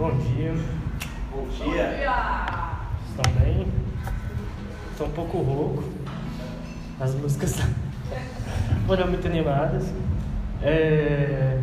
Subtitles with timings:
[0.00, 0.54] Bom dia.
[1.30, 1.90] Bom dia.
[3.06, 3.66] Estão bem?
[4.92, 5.84] Estou um pouco rouco.
[6.98, 7.60] As músicas
[8.86, 9.92] foram muito animadas.
[10.62, 11.58] É...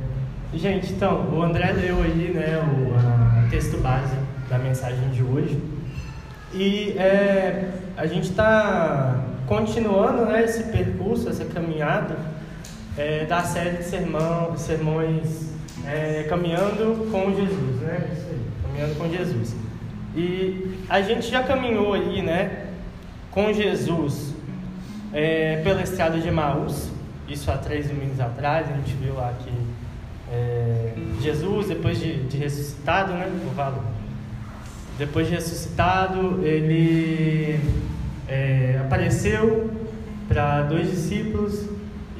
[0.53, 4.15] Gente, então, o André leu aí né, o a texto base
[4.47, 5.59] da mensagem de hoje.
[6.53, 12.15] E é, a gente está continuando né, esse percurso, essa caminhada
[12.95, 18.16] é, da série de sermão, sermões é, Caminhando com Jesus, né?
[18.77, 19.55] Caminhando com Jesus.
[20.15, 22.67] E a gente já caminhou aí, né,
[23.31, 24.35] com Jesus
[25.11, 26.91] é, pela estrada de Maús,
[27.27, 29.51] isso há três domingos atrás, a gente viu lá que
[30.31, 33.83] é, Jesus, depois de, de ressuscitado, né, o valor.
[34.99, 37.59] Depois de ressuscitado, ele
[38.27, 39.71] é, apareceu
[40.27, 41.65] para dois discípulos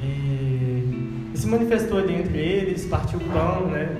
[0.02, 3.96] e, e, se manifestou ali entre eles, partiu o pão, né?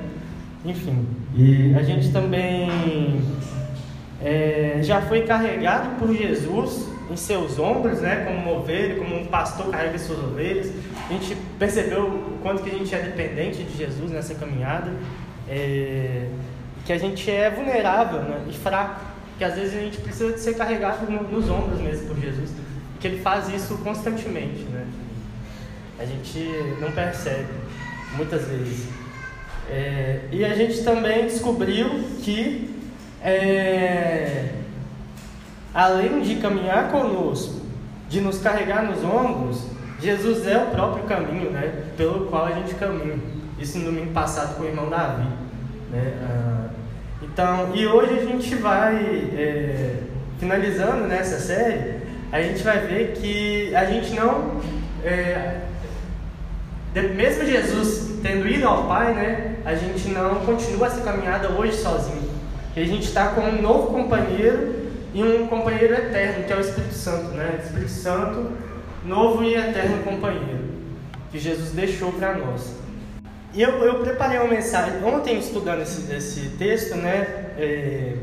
[0.65, 1.07] Enfim.
[1.35, 3.23] E a gente também
[4.21, 8.25] é, já foi carregado por Jesus em seus ombros, né?
[8.27, 10.73] Como uma ovelha, como um pastor carrega suas ovelhas.
[11.09, 14.93] A gente percebeu o quanto que a gente é dependente de Jesus nessa caminhada.
[15.49, 16.29] É,
[16.85, 19.05] que a gente é vulnerável né, e fraco,
[19.37, 22.51] que às vezes a gente precisa de ser carregado no, nos ombros mesmo por Jesus,
[22.99, 24.87] que ele faz isso constantemente, né?
[25.99, 26.39] A gente
[26.81, 27.53] não percebe
[28.17, 28.89] muitas vezes.
[29.71, 31.89] É, e a gente também descobriu
[32.23, 32.75] que
[33.23, 34.55] é,
[35.75, 37.61] além de caminhar conosco,
[38.09, 39.65] de nos carregar nos ombros,
[40.01, 43.19] Jesus é o próprio caminho, né, pelo qual a gente caminha.
[43.59, 45.27] Isso no domingo passado com o irmão Davi.
[45.91, 46.13] Né?
[46.23, 46.69] Ah,
[47.23, 48.97] então, e hoje a gente vai,
[49.37, 49.97] é,
[50.39, 51.99] finalizando nessa série,
[52.31, 54.61] a gente vai ver que a gente não,
[55.05, 55.61] é,
[57.15, 62.29] mesmo Jesus tendo ido ao Pai, né, a gente não continua essa caminhada hoje sozinho.
[62.75, 66.61] Que a gente está com um novo companheiro e um companheiro eterno, que é o
[66.61, 67.61] Espírito Santo, né?
[67.65, 68.53] Espírito Santo,
[69.05, 70.65] novo e eterno companheiro,
[71.33, 72.77] que Jesus deixou para nós.
[73.55, 77.27] E eu, eu preparei uma mensagem, ontem estudando esse, esse texto, né,
[77.57, 78.15] é,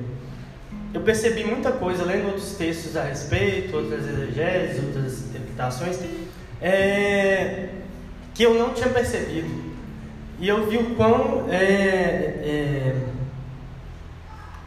[0.93, 5.99] eu percebi muita coisa, lendo outros textos a respeito, outras exegeses, outras interpretações,
[6.61, 7.69] é,
[8.33, 9.74] que eu não tinha percebido.
[10.39, 11.55] E eu vi o quão, é,
[12.43, 12.95] é,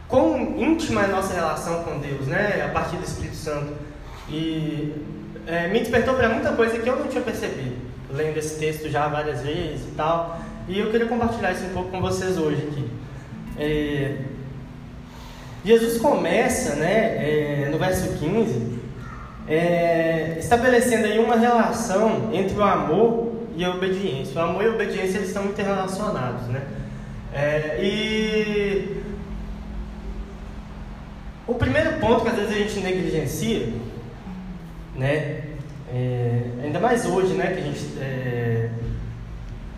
[0.07, 3.73] quão íntima é a nossa relação com Deus, né, a partir do Espírito Santo.
[4.27, 4.93] E
[5.45, 7.75] é, me despertou para muita coisa que eu não tinha percebido,
[8.11, 10.39] lendo esse texto já várias vezes e tal.
[10.67, 12.89] E eu queria compartilhar isso um pouco com vocês hoje aqui.
[13.57, 14.15] É,
[15.63, 18.79] Jesus começa, né, é, no verso 15,
[19.47, 24.39] é, estabelecendo aí uma relação entre o amor e obediência.
[24.39, 26.61] O amor e a obediência eles estão interrelacionados, né?
[27.33, 29.01] É, e
[31.47, 33.73] o primeiro ponto que às vezes a gente negligencia,
[34.95, 35.43] né,
[35.91, 38.69] é, ainda mais hoje, né, que a gente é,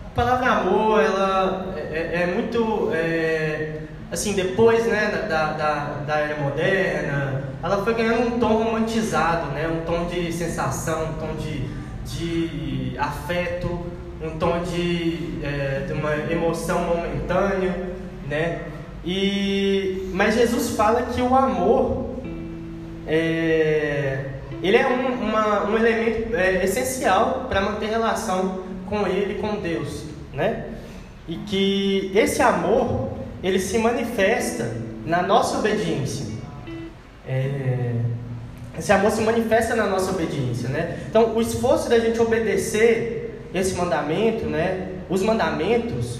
[0.06, 3.78] a palavra amor, ela é, é, é muito, é,
[4.10, 9.66] assim, depois, né, da, da, da, era moderna, ela foi ganhando um tom romantizado, né,
[9.68, 11.66] um tom de sensação, um tom de,
[12.04, 13.86] de afeto,
[14.22, 17.92] um tom de, é, de uma emoção momentânea,
[18.28, 18.62] né,
[19.04, 22.16] e, mas Jesus fala que o amor,
[23.06, 24.26] é,
[24.62, 30.04] ele é um, uma, um elemento é, essencial para manter relação com Ele, com Deus,
[30.32, 30.66] né?
[31.26, 33.10] E que esse amor
[33.42, 36.26] ele se manifesta na nossa obediência.
[37.26, 37.81] É...
[38.82, 40.98] Esse amor se manifesta na nossa obediência, né?
[41.08, 44.88] Então, o esforço da gente obedecer esse mandamento, né?
[45.08, 46.18] Os mandamentos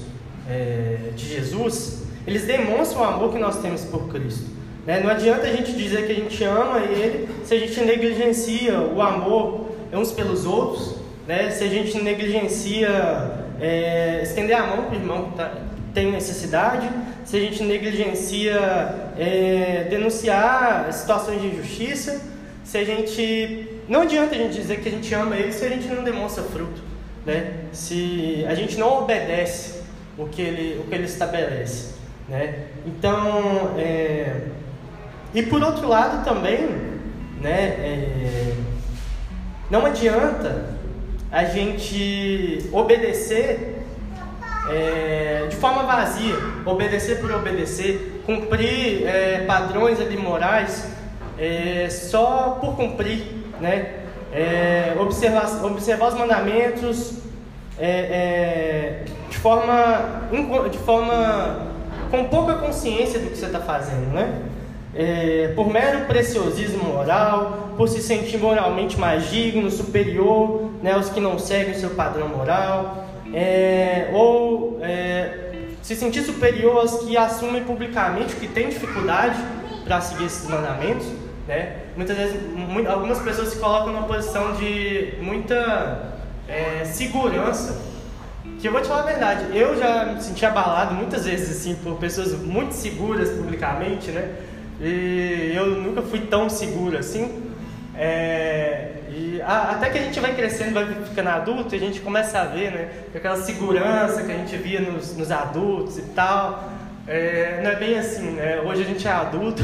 [0.48, 4.48] é, de Jesus, eles demonstram o amor que nós temos por Cristo.
[4.86, 5.00] Né?
[5.00, 9.02] Não adianta a gente dizer que a gente ama Ele se a gente negligencia o
[9.02, 11.50] amor uns pelos outros, né?
[11.50, 12.88] Se a gente negligencia
[13.60, 15.52] é, estender a mão para o irmão que tá,
[15.92, 16.88] tem necessidade,
[17.24, 18.54] se a gente negligencia
[19.18, 22.30] é, denunciar situações de injustiça,
[22.64, 23.68] se a gente.
[23.88, 26.42] Não adianta a gente dizer que a gente ama ele se a gente não demonstra
[26.44, 26.80] fruto,
[27.26, 27.62] né?
[27.72, 29.82] se a gente não obedece
[30.16, 31.94] o que ele, o que ele estabelece.
[32.28, 32.66] Né?
[32.86, 34.42] Então, é,
[35.34, 36.68] e por outro lado também,
[37.40, 38.54] né, é,
[39.70, 40.76] não adianta
[41.30, 43.82] a gente obedecer
[44.70, 50.86] é, de forma vazia, obedecer por obedecer, cumprir é, padrões ali morais
[51.38, 53.24] é, só por cumprir,
[53.60, 54.00] né?
[54.32, 57.18] É, observar, observar os mandamentos
[57.78, 60.28] é, é, de forma,
[60.70, 61.66] de forma
[62.10, 64.42] com pouca consciência do que você está fazendo, né?
[64.94, 71.18] É, por mero preciosismo moral, por se sentir moralmente mais digno, superior né, aos que
[71.18, 74.78] não seguem o seu padrão moral, é, ou
[75.80, 79.38] se sentir superior aos que assumem publicamente que têm dificuldade
[79.84, 81.06] para seguir esses mandamentos.
[81.52, 81.76] Né?
[81.96, 82.36] Muitas vezes,
[82.88, 86.14] algumas pessoas se colocam numa posição de muita
[86.48, 87.78] é, segurança.
[88.58, 91.74] Que eu vou te falar a verdade, eu já me senti abalado muitas vezes assim
[91.74, 94.36] por pessoas muito seguras publicamente, né?
[94.80, 97.42] E eu nunca fui tão seguro assim.
[97.94, 102.00] É, e a, até que a gente vai crescendo, vai ficando adulto, e a gente
[102.00, 102.88] começa a ver, né?
[103.14, 106.72] Aquela segurança que a gente via nos, nos adultos e tal.
[107.06, 108.60] É, não é bem assim, né?
[108.60, 109.62] Hoje a gente é adulto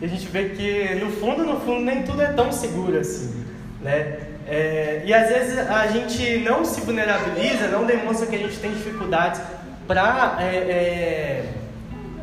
[0.00, 3.44] e a gente vê que no fundo, no fundo, nem tudo é tão seguro assim,
[3.80, 4.18] né?
[4.48, 8.70] É, e às vezes a gente não se vulnerabiliza, não demonstra que a gente tem
[8.70, 9.40] dificuldades
[9.88, 11.44] para é,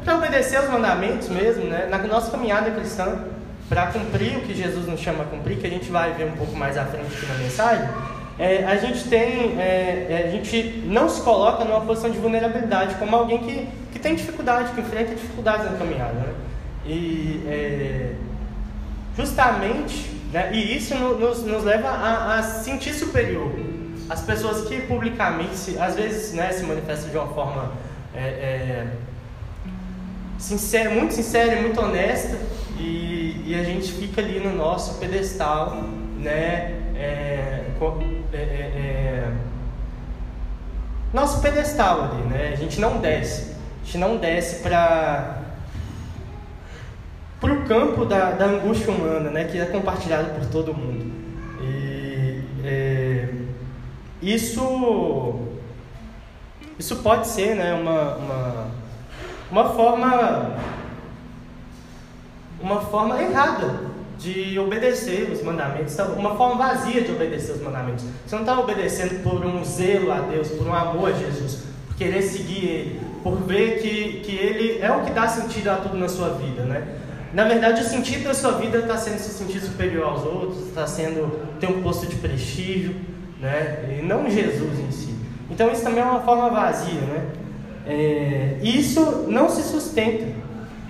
[0.05, 1.87] é, obedecer aos mandamentos mesmo, né?
[1.89, 3.19] Na nossa caminhada cristã,
[3.67, 6.37] para cumprir o que Jesus nos chama a cumprir, que a gente vai ver um
[6.37, 7.89] pouco mais à frente aqui na mensagem,
[8.37, 12.95] é, a gente tem, é, é, a gente não se coloca numa posição de vulnerabilidade
[12.95, 16.33] como alguém que, que tem dificuldade, que enfrenta dificuldades na caminhada, né?
[16.85, 18.13] E é,
[19.15, 23.51] justamente, né, e isso nos, nos leva a, a sentir superior.
[24.09, 27.71] As pessoas que publicamente, às vezes, né, se manifestam de uma forma
[28.13, 28.87] é, é,
[30.37, 32.37] sincera, muito sincera e muito honesta,
[32.77, 35.83] e, e, a gente fica ali no nosso pedestal,
[36.17, 36.79] né?
[36.95, 39.31] É, é, é, é,
[41.13, 42.51] nosso pedestal ali, né?
[42.53, 45.42] A gente não desce, a gente não desce para
[47.43, 49.43] para o campo da, da angústia humana, né?
[49.43, 51.11] Que é compartilhado por todo mundo.
[51.61, 53.27] E é,
[54.21, 55.41] isso
[56.79, 57.73] isso pode ser, né?
[57.73, 58.67] Uma, uma
[59.51, 60.55] uma forma
[62.61, 68.05] uma forma errada de obedecer os mandamentos, uma forma vazia de obedecer os mandamentos.
[68.25, 71.97] Você não está obedecendo por um zelo a Deus, por um amor a Jesus, por
[71.97, 75.97] querer seguir Ele, por ver que, que Ele é o que dá sentido a tudo
[75.97, 77.02] na sua vida, né?
[77.33, 80.85] Na verdade, o sentido da sua vida está sendo se sentir superior aos outros, está
[80.85, 82.95] sendo ter um posto de prestígio,
[83.39, 83.97] né?
[83.99, 85.15] E não Jesus em si.
[85.49, 87.25] Então isso também é uma forma vazia, né?
[87.87, 90.25] É, isso não se sustenta.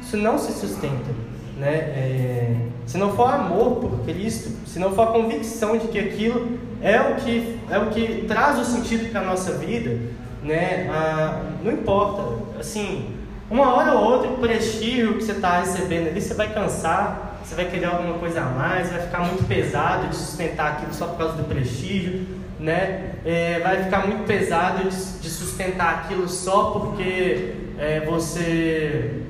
[0.01, 1.24] Isso não se sustenta
[1.57, 1.75] né?
[1.75, 2.56] É,
[2.86, 7.00] se não for amor por Cristo, se não for a convicção de que aquilo é
[7.00, 9.98] o que é o que traz o sentido para a nossa vida,
[10.44, 10.89] né?
[10.89, 12.24] Ah, não importa,
[12.60, 13.07] assim,
[13.53, 17.53] uma hora ou outra o prestígio que você está recebendo ali, você vai cansar, você
[17.53, 21.19] vai querer alguma coisa a mais, vai ficar muito pesado de sustentar aquilo só por
[21.19, 22.25] causa do prestígio,
[22.59, 23.11] né?
[23.23, 29.21] É, vai ficar muito pesado de, de sustentar aquilo só porque é, você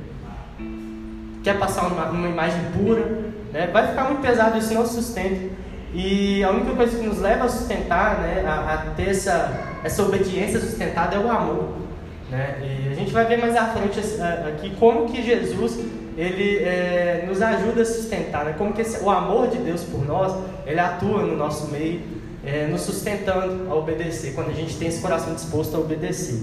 [1.43, 3.05] quer passar uma, uma imagem pura,
[3.51, 3.67] né?
[3.73, 5.53] vai ficar muito pesado isso não sustenta.
[5.93, 10.01] E a única coisa que nos leva a sustentar, né, a, a ter essa, essa
[10.01, 11.83] obediência sustentada é o amor.
[12.33, 12.57] Né?
[12.63, 13.99] E a gente vai ver mais à frente
[14.47, 15.79] aqui como que Jesus
[16.17, 18.55] ele é, nos ajuda a sustentar, né?
[18.57, 20.35] como que esse, o amor de Deus por nós
[20.65, 22.01] ele atua no nosso meio,
[22.43, 26.41] é, nos sustentando a obedecer, quando a gente tem esse coração disposto a obedecer.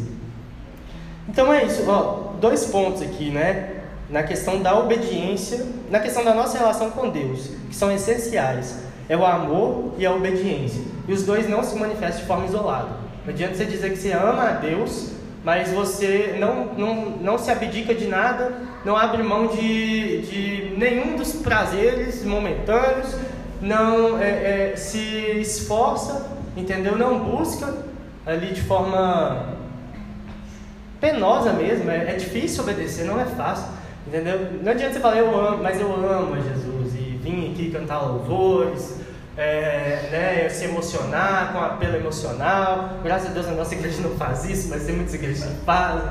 [1.29, 3.81] Então é isso, ó, dois pontos aqui, né?
[4.09, 8.77] na questão da obediência, na questão da nossa relação com Deus, que são essenciais.
[9.09, 10.83] É o amor e a obediência.
[11.09, 12.91] E os dois não se manifestam de forma isolada.
[13.25, 15.13] Não adianta você dizer que você ama a Deus,
[15.45, 18.53] mas você não, não, não se abdica de nada,
[18.85, 23.17] não abre mão de, de nenhum dos prazeres momentâneos,
[23.61, 24.99] não é, é, se
[25.41, 26.97] esforça, entendeu?
[26.97, 27.75] Não busca
[28.27, 29.57] ali de forma
[31.01, 31.91] penosa mesmo.
[31.91, 33.69] É, é difícil obedecer, não é fácil.
[34.07, 34.61] Entendeu?
[34.63, 38.01] Não adianta você falar, eu amo, mas eu amo a Jesus e vim aqui cantar
[38.01, 39.00] louvores,
[39.41, 42.91] é, né, se emocionar com apelo emocional.
[43.03, 46.11] Graças a Deus a nossa igreja não faz isso, mas tem muitas igrejas que fazem.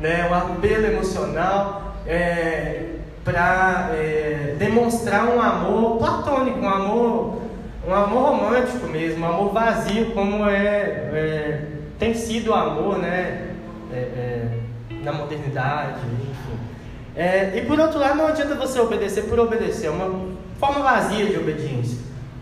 [0.00, 7.42] Né, um apelo emocional é, para é, demonstrar um amor platônico, um amor,
[7.86, 11.66] um amor romântico mesmo, um amor vazio, como é, é
[11.98, 13.50] tem sido o amor né,
[13.92, 14.48] é, é,
[15.04, 16.58] na modernidade, enfim.
[17.14, 21.26] É, e por outro lado, não adianta você obedecer por obedecer, é uma forma vazia
[21.26, 21.98] de obediência,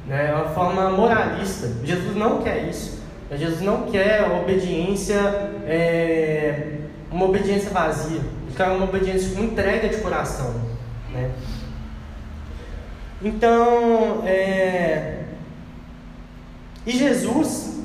[0.09, 0.31] né?
[0.31, 1.71] é uma forma moralista.
[1.85, 2.99] Jesus não quer isso.
[3.31, 5.19] Jesus não quer obediência,
[5.67, 6.79] é,
[7.11, 10.55] uma obediência vazia, ele quer uma obediência com entrega de coração.
[11.12, 11.31] Né?
[13.23, 15.25] Então, é,
[16.87, 17.81] e Jesus,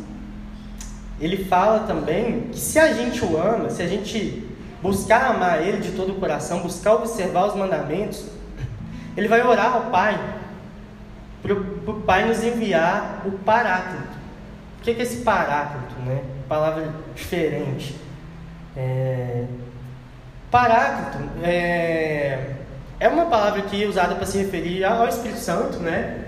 [1.20, 4.48] ele fala também que se a gente o ama, se a gente
[4.82, 8.26] buscar amar Ele de todo o coração, buscar observar os mandamentos,
[9.18, 10.18] ele vai orar ao Pai,
[11.44, 14.18] para o Pai nos enviar o Paráclito.
[14.80, 15.94] O que é esse Paráclito?
[16.06, 16.24] Né?
[16.48, 17.96] Palavra diferente.
[18.76, 19.44] É...
[20.50, 22.56] Paráclito é...
[23.00, 26.22] é uma palavra que é usada para se referir ao Espírito Santo, né?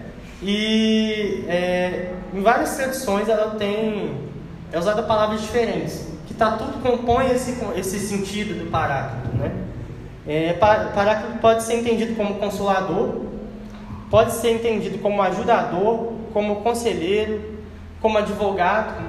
[0.43, 4.25] E é, em várias traduções ela tem
[4.71, 9.51] é usada palavras diferentes, que tá tudo compõe esse esse sentido do paráclito, né?
[10.27, 13.24] É, paráclito pode ser entendido como consolador,
[14.09, 17.41] pode ser entendido como ajudador, como conselheiro,
[18.01, 19.01] como advogado,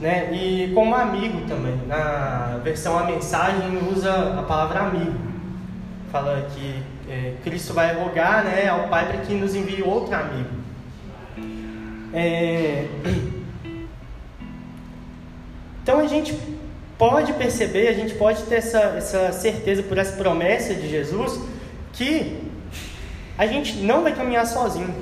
[0.00, 0.30] né?
[0.32, 1.76] E como amigo também.
[1.86, 5.18] Na versão a mensagem usa a palavra amigo.
[6.10, 10.50] Fala que é, Cristo vai rogar né, ao Pai para que nos envie outro amigo.
[12.12, 12.86] É...
[15.82, 16.38] Então a gente
[16.98, 21.40] pode perceber, a gente pode ter essa, essa certeza por essa promessa de Jesus
[21.94, 22.47] que
[23.38, 24.92] a gente não vai caminhar sozinho.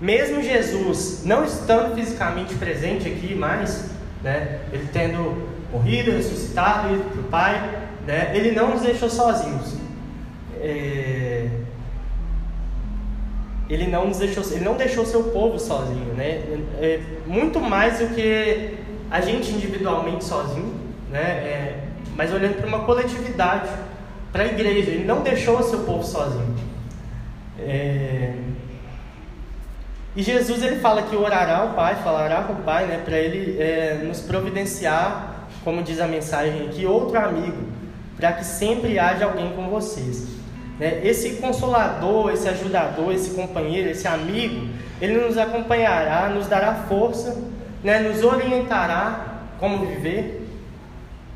[0.00, 3.90] Mesmo Jesus não estando fisicamente presente aqui mais,
[4.22, 9.74] né, ele tendo morrido, ressuscitado, ido para o Pai, né, ele não nos deixou sozinhos.
[10.60, 11.48] É...
[13.68, 16.42] Ele não nos deixou, ele não deixou seu povo sozinho, né?
[16.78, 18.74] É muito mais do que
[19.10, 20.74] a gente individualmente sozinho,
[21.10, 21.20] né?
[21.20, 21.84] É,
[22.14, 23.70] mas olhando para uma coletividade,
[24.30, 24.90] para a igreja.
[24.90, 26.54] Ele não deixou seu povo sozinho.
[27.58, 28.34] É...
[30.14, 33.60] E Jesus ele fala que orará ao Pai, falará com o Pai, né, para ele
[33.60, 37.56] é, nos providenciar, como diz a mensagem aqui, outro amigo,
[38.16, 40.28] para que sempre haja alguém com vocês.
[40.78, 41.00] Né?
[41.02, 44.68] Esse consolador, esse ajudador, esse companheiro, esse amigo,
[45.00, 47.40] ele nos acompanhará, nos dará força,
[47.82, 50.46] né, nos orientará como viver,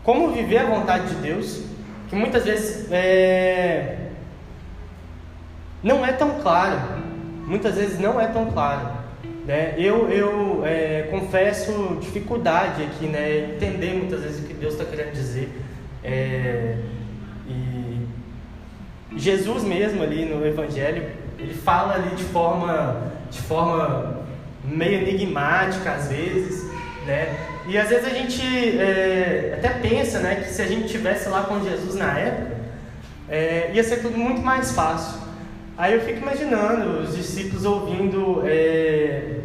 [0.04, 1.62] como viver a vontade de Deus,
[2.08, 3.95] que muitas vezes é,
[5.86, 6.80] não é tão claro,
[7.46, 8.88] muitas vezes não é tão claro.
[9.46, 9.74] Né?
[9.78, 13.54] Eu, eu é, confesso dificuldade aqui, né?
[13.54, 15.48] entender muitas vezes o que Deus está querendo dizer.
[16.02, 16.76] É,
[17.46, 18.04] e
[19.16, 21.04] Jesus mesmo ali no Evangelho,
[21.38, 24.22] ele fala ali de forma, de forma
[24.64, 26.68] meio enigmática às vezes,
[27.06, 27.32] né?
[27.68, 28.42] E às vezes a gente
[28.80, 32.56] é, até pensa né, que se a gente tivesse lá com Jesus na época,
[33.28, 35.25] é, ia ser tudo muito mais fácil.
[35.78, 38.42] Aí eu fico imaginando os discípulos ouvindo.
[38.46, 39.40] É,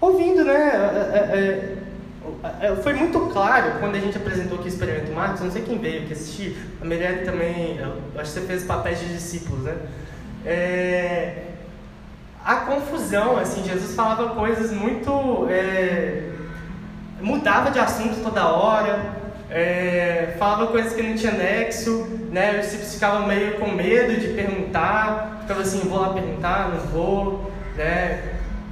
[0.00, 0.52] ouvindo, né?
[0.52, 1.78] É,
[2.60, 5.62] é, é, foi muito claro quando a gente apresentou aqui o Experimento Marcos, não sei
[5.62, 7.80] quem veio que assistir, a Mirelle também,
[8.16, 9.76] acho que você fez papéis de discípulos, né?
[10.44, 11.44] É,
[12.44, 15.46] a confusão, assim, Jesus falava coisas muito.
[15.50, 16.30] É,
[17.20, 19.12] mudava de assunto toda hora,
[19.50, 22.52] é, falava coisas que não tinha nexo, né?
[22.52, 27.50] Os discípulos ficavam meio com medo de perguntar, ficava assim, vou lá perguntar, não vou,
[27.76, 28.22] né?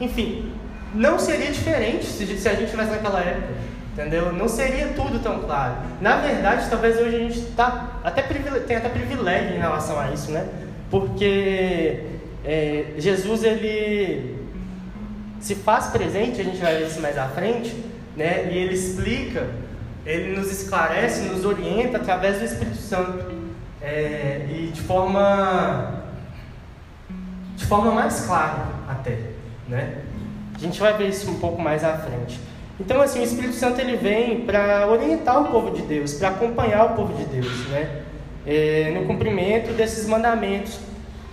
[0.00, 0.52] Enfim,
[0.95, 3.54] não seria diferente se, se a gente estivesse naquela época,
[3.92, 4.33] entendeu?
[4.33, 5.76] Não seria tudo tão claro.
[6.00, 10.30] Na verdade, talvez hoje a gente tá até tem até privilégio em relação a isso,
[10.30, 10.47] né?
[10.90, 12.00] Porque
[12.45, 14.37] é, Jesus ele
[15.40, 17.75] se faz presente, a gente vai ver isso mais à frente,
[18.16, 18.49] né?
[18.50, 19.47] E ele explica,
[20.06, 23.34] ele nos esclarece, nos orienta através do Espírito Santo
[23.82, 26.04] é, e de forma
[27.56, 29.18] de forma mais clara até,
[29.68, 29.98] né?
[30.54, 32.40] A gente vai ver isso um pouco mais à frente.
[32.78, 36.92] Então, assim, o Espírito Santo ele vem para orientar o povo de Deus, para acompanhar
[36.92, 38.02] o povo de Deus, né?
[38.46, 40.78] É, no cumprimento desses mandamentos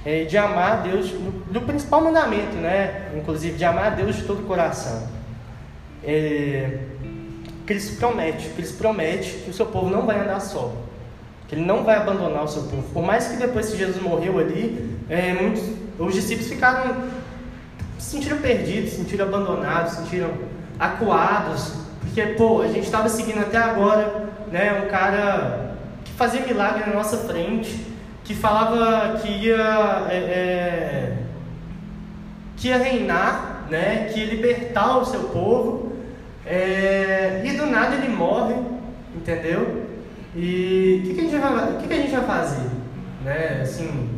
[0.05, 3.09] é, de amar a Deus, do, do, principal mandamento, né?
[3.15, 5.07] Inclusive, de amar a Deus de todo o coração.
[6.03, 6.79] É,
[7.65, 10.73] Cristo promete, Cristo promete que o seu povo não vai andar só,
[11.47, 12.83] que ele não vai abandonar o seu povo.
[12.93, 15.63] Por mais que depois que Jesus morreu ali, é, muitos,
[15.97, 17.03] os discípulos ficaram,
[17.97, 20.31] se sentiram perdidos, se sentiram abandonados, se sentiram
[20.79, 26.83] acuados, porque, pô, a gente estava seguindo até agora, né, um cara que fazia milagre
[26.85, 27.87] na nossa frente,
[28.23, 31.17] que falava que ia, é, é,
[32.57, 35.92] que ia reinar, né, que ia libertar o seu povo,
[36.45, 38.55] é, e do nada ele morre,
[39.15, 39.83] entendeu?
[40.35, 42.69] E o que, que, a gente vai, que, que a gente vai fazer?
[43.23, 43.59] Né?
[43.61, 44.09] Assim,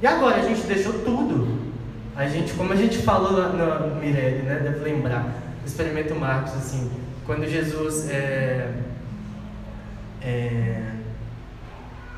[0.00, 1.60] e agora a gente deixou tudo.
[2.14, 5.32] A gente, como a gente falou na, na Mirelle, né, deve lembrar,
[5.64, 6.90] experimento Marcos, assim,
[7.24, 8.70] quando Jesus é,
[10.20, 10.82] é,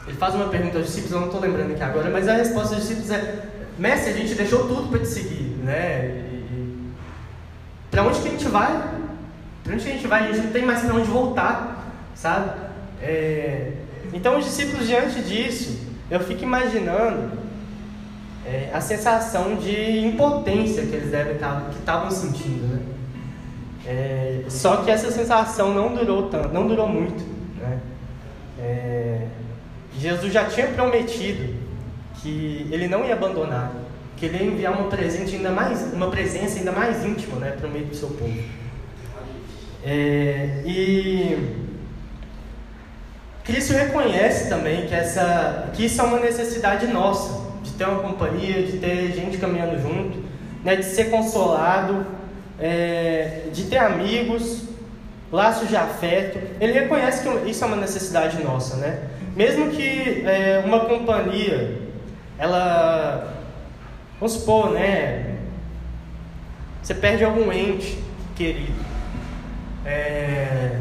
[0.07, 2.75] ele faz uma pergunta aos discípulos, eu não estou lembrando aqui agora, mas a resposta
[2.75, 3.47] dos discípulos é:
[3.79, 6.23] Mestre, a gente deixou tudo para te seguir, né?
[7.91, 8.94] Para onde que a gente vai?
[9.67, 10.25] Onde que a gente vai?
[10.25, 12.51] A gente não tem mais para onde voltar, sabe?
[13.01, 13.73] É,
[14.13, 15.79] então os discípulos diante disso,
[16.11, 17.31] eu fico imaginando
[18.47, 22.83] é, a sensação de impotência que eles devem estar, que estavam sentindo, né?
[23.87, 27.23] É, só que essa sensação não durou tanto, não durou muito,
[27.59, 27.79] né?
[28.59, 29.27] É,
[29.99, 31.55] Jesus já tinha prometido
[32.17, 33.73] que ele não ia abandonar,
[34.17, 37.67] que ele ia enviar uma presente ainda mais, uma presença ainda mais íntima, né, para
[37.67, 38.43] o meio do seu povo.
[39.87, 41.65] É, e
[43.45, 48.63] Cristo reconhece também que, essa, que isso é uma necessidade nossa, de ter uma companhia,
[48.63, 50.25] de ter gente caminhando junto,
[50.65, 52.07] né, de ser consolado,
[52.59, 54.63] é, de ter amigos,
[55.31, 56.39] laços de afeto.
[56.59, 59.09] Ele reconhece que isso é uma necessidade nossa, né?
[59.37, 61.83] Mesmo que é, uma companhia,
[62.39, 63.35] ela,
[64.19, 65.35] vamos supor, né?
[66.83, 67.99] Você perde algum ente
[68.35, 68.94] querido.
[69.85, 70.79] É,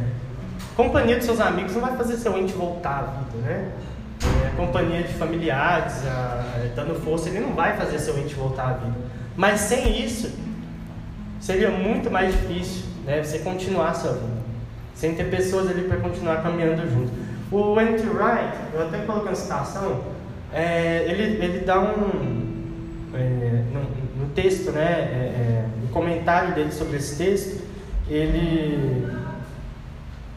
[0.76, 3.72] companhia dos seus amigos não vai fazer seu ente voltar à vida, né?
[4.46, 8.74] É, companhia de familiares, a, dando força, ele não vai fazer seu ente voltar à
[8.74, 8.96] vida.
[9.36, 10.32] Mas sem isso,
[11.40, 14.44] seria muito mais difícil né, você continuar sua vida.
[14.96, 17.12] Sem ter pessoas ali para continuar caminhando junto.
[17.52, 20.02] O Andrew Wright, eu até coloquei uma citação,
[20.54, 22.54] é, ele, ele dá um.
[23.16, 27.63] É, no, no, texto, né, é, é, comentário dele sobre esse texto,
[28.08, 29.08] ele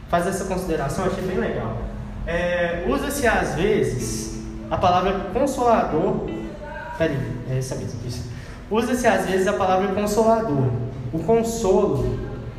[0.09, 1.79] faz essa consideração, achei bem legal.
[2.27, 6.27] É, Usa-se às vezes a palavra consolador.
[6.99, 7.19] Peraí,
[7.51, 8.01] é essa mesmo.
[8.71, 10.69] Usa-se às vezes a palavra consolador.
[11.13, 12.19] O consolo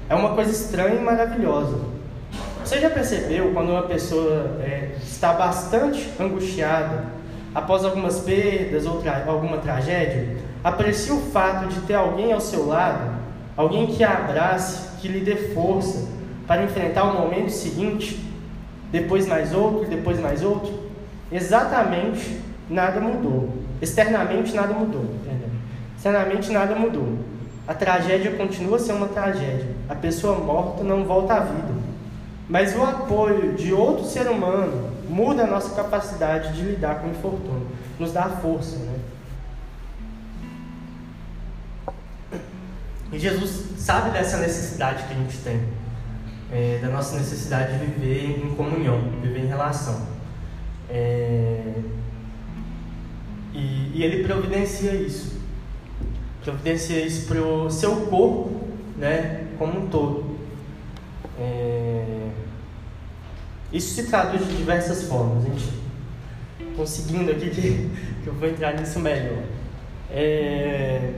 [0.09, 1.77] é uma coisa estranha e maravilhosa.
[2.63, 7.05] Você já percebeu quando uma pessoa é, está bastante angustiada
[7.55, 10.37] após algumas perdas ou tra alguma tragédia?
[10.63, 13.16] Aprecia o fato de ter alguém ao seu lado,
[13.57, 16.07] alguém que a abrace, que lhe dê força,
[16.45, 18.23] para enfrentar o momento seguinte,
[18.91, 20.74] depois mais outro, depois mais outro,
[21.31, 22.39] exatamente
[22.70, 23.50] nada mudou.
[23.81, 25.05] Externamente nada mudou.
[25.98, 27.17] Externamente nada mudou.
[27.67, 29.67] A tragédia continua sendo uma tragédia.
[29.89, 31.74] A pessoa morta não volta à vida.
[32.48, 37.11] Mas o apoio de outro ser humano muda a nossa capacidade de lidar com o
[37.11, 37.67] infortúnio,
[38.00, 38.96] nos dá força, né?
[43.11, 45.61] E Jesus sabe dessa necessidade que a gente tem
[46.51, 50.07] é, da nossa necessidade de viver em comunhão, viver em relação.
[50.89, 51.74] É,
[53.53, 55.37] e, e, ele providencia isso.
[56.43, 58.67] Providencia isso para o seu corpo,
[58.98, 60.37] né, como um todo.
[61.39, 62.29] É,
[63.72, 65.77] isso se traduz de diversas formas, gente.
[66.75, 67.89] Conseguindo aqui que,
[68.24, 69.43] que eu vou entrar nisso melhor.
[70.09, 71.11] É,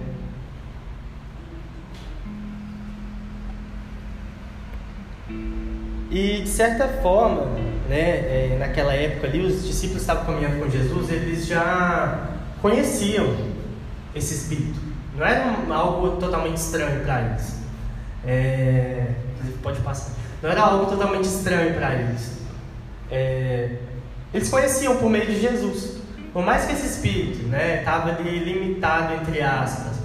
[6.09, 7.45] E de certa forma,
[7.87, 12.29] né, é, naquela época ali, os discípulos estavam caminhando com Jesus, eles já
[12.61, 13.35] conheciam
[14.15, 14.79] esse espírito.
[15.15, 17.59] Não era algo totalmente estranho para eles.
[18.25, 19.07] É,
[19.61, 20.13] pode passar.
[20.41, 22.39] Não era algo totalmente estranho para eles.
[23.11, 23.75] É,
[24.33, 25.97] eles conheciam por meio de Jesus.
[26.31, 29.99] Por mais que esse espírito estava né, ali limitado, entre aspas,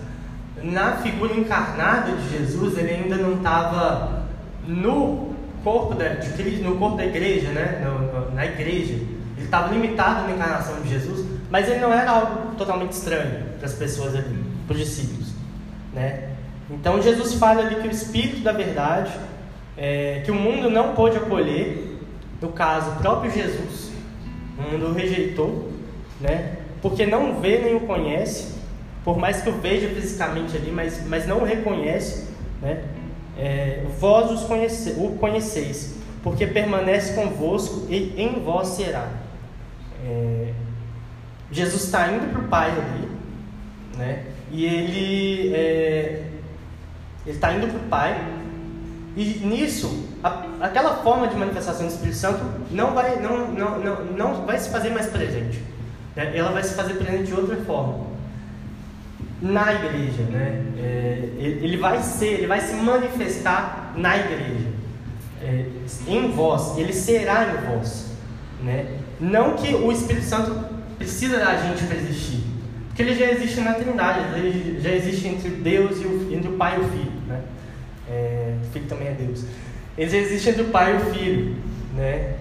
[0.63, 4.25] na figura encarnada de Jesus, ele ainda não estava
[4.67, 5.34] no
[5.65, 7.83] corpo da, de Cristo, no corpo da igreja, né?
[7.83, 8.93] No, na igreja.
[8.93, 13.67] Ele estava limitado na encarnação de Jesus, mas ele não era algo totalmente estranho para
[13.67, 15.33] as pessoas ali, para os discípulos,
[15.93, 16.31] né?
[16.71, 19.11] Então Jesus fala ali que o Espírito da verdade,
[19.77, 21.99] é, que o mundo não pôde acolher,
[22.41, 23.91] no caso o próprio Jesus,
[24.59, 25.71] o mundo o rejeitou,
[26.21, 26.59] né?
[26.81, 28.55] Porque não vê nem o conhece,
[29.05, 32.29] por mais que o veja fisicamente ali, mas, mas não o reconhece,
[32.63, 32.83] né?
[33.39, 39.09] É, vós os conhece, o conheceis, porque permanece convosco e em vós será.
[40.05, 40.53] É,
[41.51, 43.09] Jesus está indo para o Pai ali,
[43.97, 44.25] né?
[44.51, 46.23] E ele é,
[47.27, 48.25] está indo para o Pai,
[49.17, 54.05] e nisso, a, aquela forma de manifestação do Espírito Santo não vai, não, não, não,
[54.05, 55.63] não vai se fazer mais presente.
[56.17, 56.37] Né?
[56.37, 58.14] Ela vai se fazer presente de outra forma
[59.45, 60.65] na igreja, né?
[60.79, 64.69] É, ele vai ser, ele vai se manifestar na igreja,
[65.43, 65.67] é,
[66.09, 68.07] em vós, ele será em vós,
[68.63, 68.87] né?
[69.21, 70.65] Não que o Espírito Santo
[70.97, 72.43] precisa da gente para existir,
[72.89, 76.57] porque ele já existe na Trindade, ele já existe entre Deus e o, entre o
[76.57, 77.43] Pai e o Filho, né?
[78.09, 79.45] É, o Filho também é Deus.
[79.99, 81.57] Ele já existe entre o Pai e o Filho,
[81.95, 82.37] né?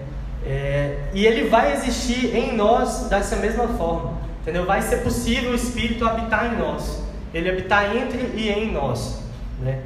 [0.46, 4.13] É, e ele vai existir em nós dessa mesma forma.
[4.44, 4.66] Entendeu?
[4.66, 7.02] Vai ser possível o Espírito habitar em nós.
[7.32, 9.22] Ele habitar entre e em nós.
[9.58, 9.80] Né?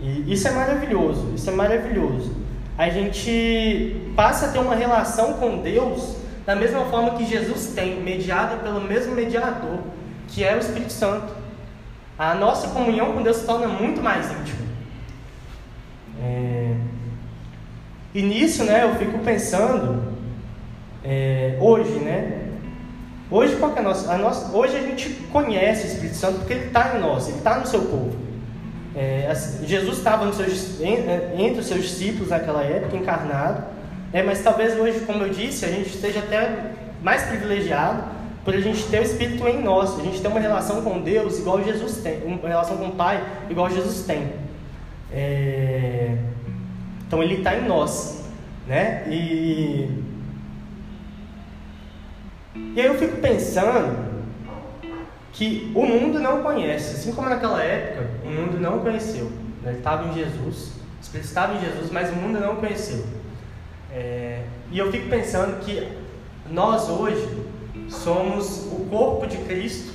[0.00, 1.32] E isso é maravilhoso.
[1.36, 2.34] Isso é maravilhoso.
[2.76, 8.00] a gente passa a ter uma relação com Deus da mesma forma que Jesus tem,
[8.00, 9.78] mediada pelo mesmo mediador,
[10.26, 11.32] que é o Espírito Santo.
[12.18, 14.66] A nossa comunhão com Deus se torna muito mais íntima.
[16.20, 16.74] É...
[18.12, 20.12] E nisso, né, eu fico pensando,
[21.04, 22.41] é, hoje, né?
[23.32, 26.52] Hoje, qual é a nossa, a nossa, hoje a gente conhece o Espírito Santo porque
[26.52, 28.14] ele está em nós, ele está no seu povo.
[28.94, 33.64] É, assim, Jesus estava é, entre os seus discípulos naquela época, encarnado,
[34.12, 38.04] é, mas talvez hoje, como eu disse, a gente esteja até mais privilegiado
[38.44, 41.38] por a gente ter o Espírito em nós, a gente ter uma relação com Deus
[41.38, 44.30] igual Jesus tem, uma relação com o Pai igual Jesus tem.
[45.10, 46.18] É...
[47.06, 48.26] Então ele está em nós,
[48.68, 49.04] né?
[49.08, 50.11] E...
[52.54, 54.12] e aí eu fico pensando
[55.32, 59.24] que o mundo não conhece, assim como naquela época o mundo não conheceu.
[59.62, 59.70] Né?
[59.70, 63.04] Ele estava em Jesus, o Espírito estava em Jesus, mas o mundo não conheceu.
[63.90, 65.88] É, e eu fico pensando que
[66.50, 67.26] nós hoje
[67.88, 69.92] somos o corpo de Cristo,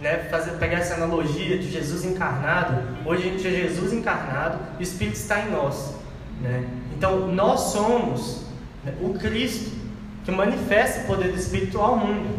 [0.00, 0.18] né?
[0.30, 4.84] Fazer, pegar essa analogia de Jesus encarnado, hoje a gente é Jesus encarnado e o
[4.84, 5.94] Espírito está em nós.
[6.40, 6.64] Né?
[6.96, 8.44] Então nós somos
[8.84, 9.73] né, o Cristo
[10.24, 12.38] que manifesta o poder do Espírito ao mundo.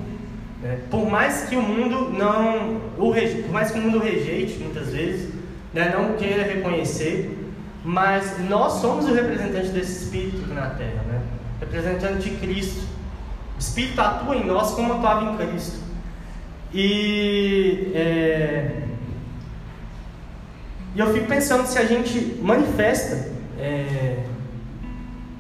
[0.62, 0.80] Né?
[0.90, 4.90] Por mais que o mundo não, o reje, por mais que o mundo rejeite muitas
[4.90, 5.34] vezes,
[5.74, 7.38] né, não queira reconhecer,
[7.84, 11.22] mas nós somos o representante desse Espírito aqui na Terra, né?
[11.60, 12.82] representante de Cristo.
[13.56, 15.80] O Espírito atua em nós como atuava em Cristo.
[16.74, 18.84] E, é,
[20.96, 24.24] e eu fico pensando se a gente manifesta é,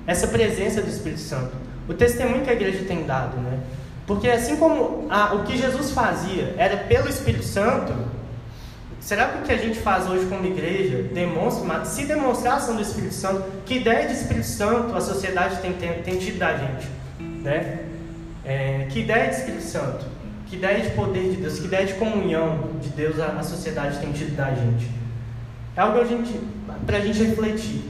[0.05, 1.64] essa presença do Espírito Santo.
[1.88, 3.60] O testemunho que a igreja tem dado, né?
[4.08, 7.93] Porque assim como a, o que Jesus fazia era pelo Espírito Santo,
[9.06, 12.76] Será que o que a gente faz hoje como igreja demonstra, se demonstrar a ação
[12.76, 16.58] do Espírito Santo, que ideia de Espírito Santo a sociedade tem, tem, tem tido da
[16.58, 16.88] gente?
[17.43, 17.82] Né?
[18.43, 20.06] É, que ideia de Espírito Santo?
[20.48, 21.60] Que ideia de poder de Deus?
[21.60, 24.89] Que ideia de comunhão de Deus a, a sociedade tem tido da gente?
[25.78, 26.00] É algo
[26.88, 27.84] para a gente refletir.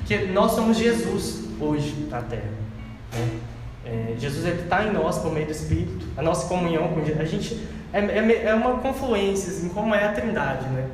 [0.00, 2.59] Porque nós somos Jesus hoje na Terra.
[3.12, 3.40] Né?
[3.84, 6.06] É, Jesus está em nós por meio do Espírito.
[6.16, 7.20] A nossa comunhão com Jesus.
[7.20, 10.86] A gente é, é, é uma confluência, assim, como é a Trindade, né?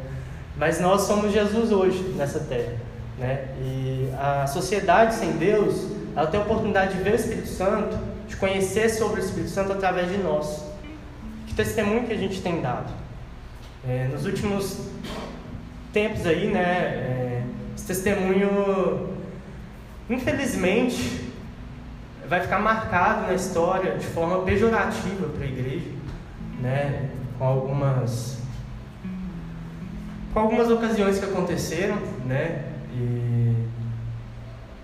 [0.57, 2.73] Mas nós somos Jesus hoje nessa terra,
[3.19, 3.49] né?
[3.61, 8.37] E a sociedade sem Deus, ela tem a oportunidade de ver o Espírito Santo, de
[8.37, 10.65] conhecer sobre o Espírito Santo através de nós.
[11.47, 12.91] Que testemunho que a gente tem dado?
[13.87, 14.89] É, nos últimos
[15.93, 16.63] tempos aí, né?
[16.63, 17.43] É,
[17.77, 19.11] esse testemunho,
[20.09, 21.26] infelizmente,
[22.29, 25.97] vai ficar marcado na história de forma pejorativa para a igreja
[26.61, 28.37] né, com algumas
[30.33, 33.57] com algumas ocasiões que aconteceram, né, e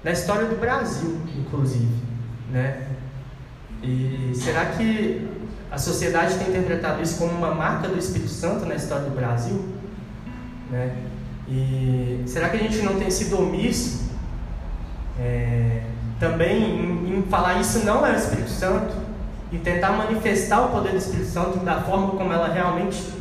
[0.03, 1.95] na história do Brasil, inclusive,
[2.51, 2.89] né?
[3.83, 5.29] E será que
[5.71, 9.63] a sociedade tem interpretado isso como uma marca do Espírito Santo na história do Brasil,
[10.71, 10.97] né?
[11.47, 14.11] E será que a gente não tem sido omisso
[15.21, 15.83] é,
[16.23, 19.03] também em, em falar isso não é o Espírito Santo?
[19.53, 23.13] e tentar manifestar o poder do Espírito Santo da forma como ela realmente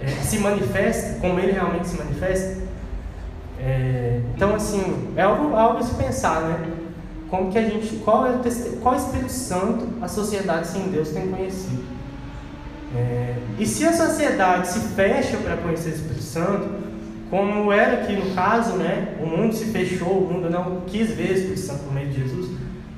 [0.00, 2.66] é, se manifesta, como ele realmente se manifesta.
[3.60, 6.72] É, então, assim, é algo, algo a se pensar, né?
[7.30, 8.40] Como que a gente, qual é o
[8.80, 11.84] qual Espírito Santo a sociedade sem Deus tem conhecido?
[12.94, 16.68] É, e se a sociedade se fecha para conhecer o Espírito Santo,
[17.30, 19.16] como era aqui no caso, né?
[19.20, 22.22] O mundo se fechou, o mundo não quis ver o Espírito Santo por meio de
[22.22, 22.45] Jesus.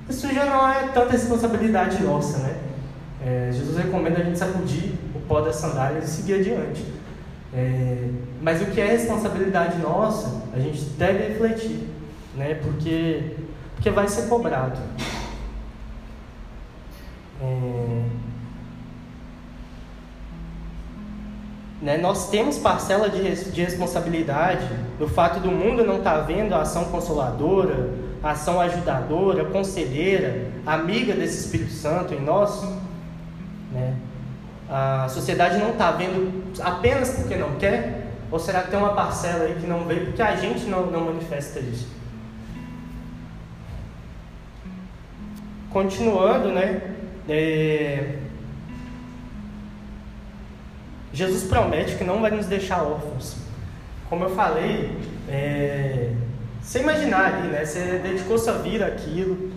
[0.09, 2.57] Isso já não é tanta responsabilidade nossa, né?
[3.25, 6.85] É, Jesus recomenda a gente sacudir o pó das sandálias e seguir adiante.
[7.53, 8.09] É,
[8.40, 11.88] mas o que é responsabilidade nossa, a gente deve refletir,
[12.37, 12.55] né?
[12.62, 13.37] porque,
[13.75, 14.79] porque vai ser cobrado.
[17.40, 18.03] É,
[21.81, 24.68] né, nós temos parcela de, de responsabilidade
[24.99, 31.14] no fato do mundo não estar tá vendo a ação consoladora, ação ajudadora, conselheira, amiga
[31.14, 32.62] desse Espírito Santo em nós.
[33.72, 33.94] Né?
[34.68, 38.07] A sociedade não está vendo apenas porque não quer?
[38.31, 41.07] Ou será que tem uma parcela aí que não vê porque a gente não, não
[41.07, 41.88] manifesta isso?
[45.70, 46.83] Continuando, né?
[47.28, 48.18] É...
[51.12, 53.37] Jesus promete que não vai nos deixar órfãos.
[54.09, 54.96] Como eu falei,
[55.28, 56.12] é...
[56.68, 57.64] você imaginar ali, né?
[57.64, 59.50] Você dedicou sua vida àquilo,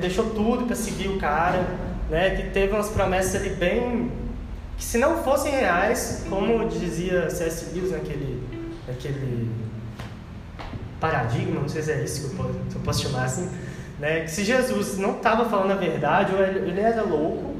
[0.00, 1.62] deixou tudo para seguir o cara
[2.08, 4.10] né, que teve umas promessas ali bem.
[4.78, 7.74] que se não fossem reais, como dizia C.S.
[7.74, 8.42] Lewis naquele,
[8.86, 9.50] naquele
[10.98, 13.50] paradigma, não sei se é isso que eu posso, eu posso chamar assim,
[13.98, 14.20] né?
[14.22, 17.56] que se Jesus não estava falando a verdade, ou ele, ele, era louco,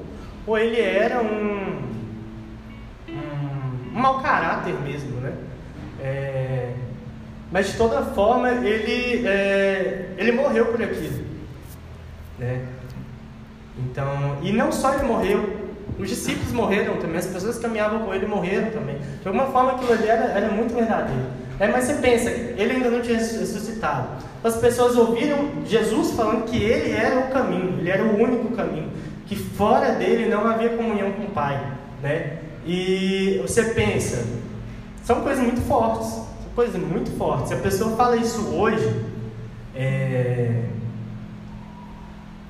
[0.47, 1.83] ou ele era um,
[3.07, 5.35] um, um mau caráter mesmo, né?
[6.01, 6.73] É,
[7.51, 11.25] mas de toda forma ele, é, ele morreu por aquilo,
[12.39, 12.67] né?
[13.79, 18.15] Então, e não só ele morreu, os discípulos morreram também, as pessoas que caminhavam com
[18.15, 18.99] ele morreram também.
[19.21, 21.27] De alguma forma aquilo ali era, era muito verdadeiro.
[21.61, 24.09] É, mas você pensa, ele ainda não tinha ressuscitado.
[24.45, 28.91] As pessoas ouviram Jesus falando que ele era o caminho, ele era o único caminho,
[29.27, 31.61] que fora dele não havia comunhão com o Pai.
[32.01, 32.39] Né?
[32.65, 34.25] E você pensa,
[35.03, 36.28] são coisas muito fortes,
[36.59, 37.49] são coisas muito fortes.
[37.49, 39.05] Se a pessoa fala isso hoje,
[39.77, 40.65] é...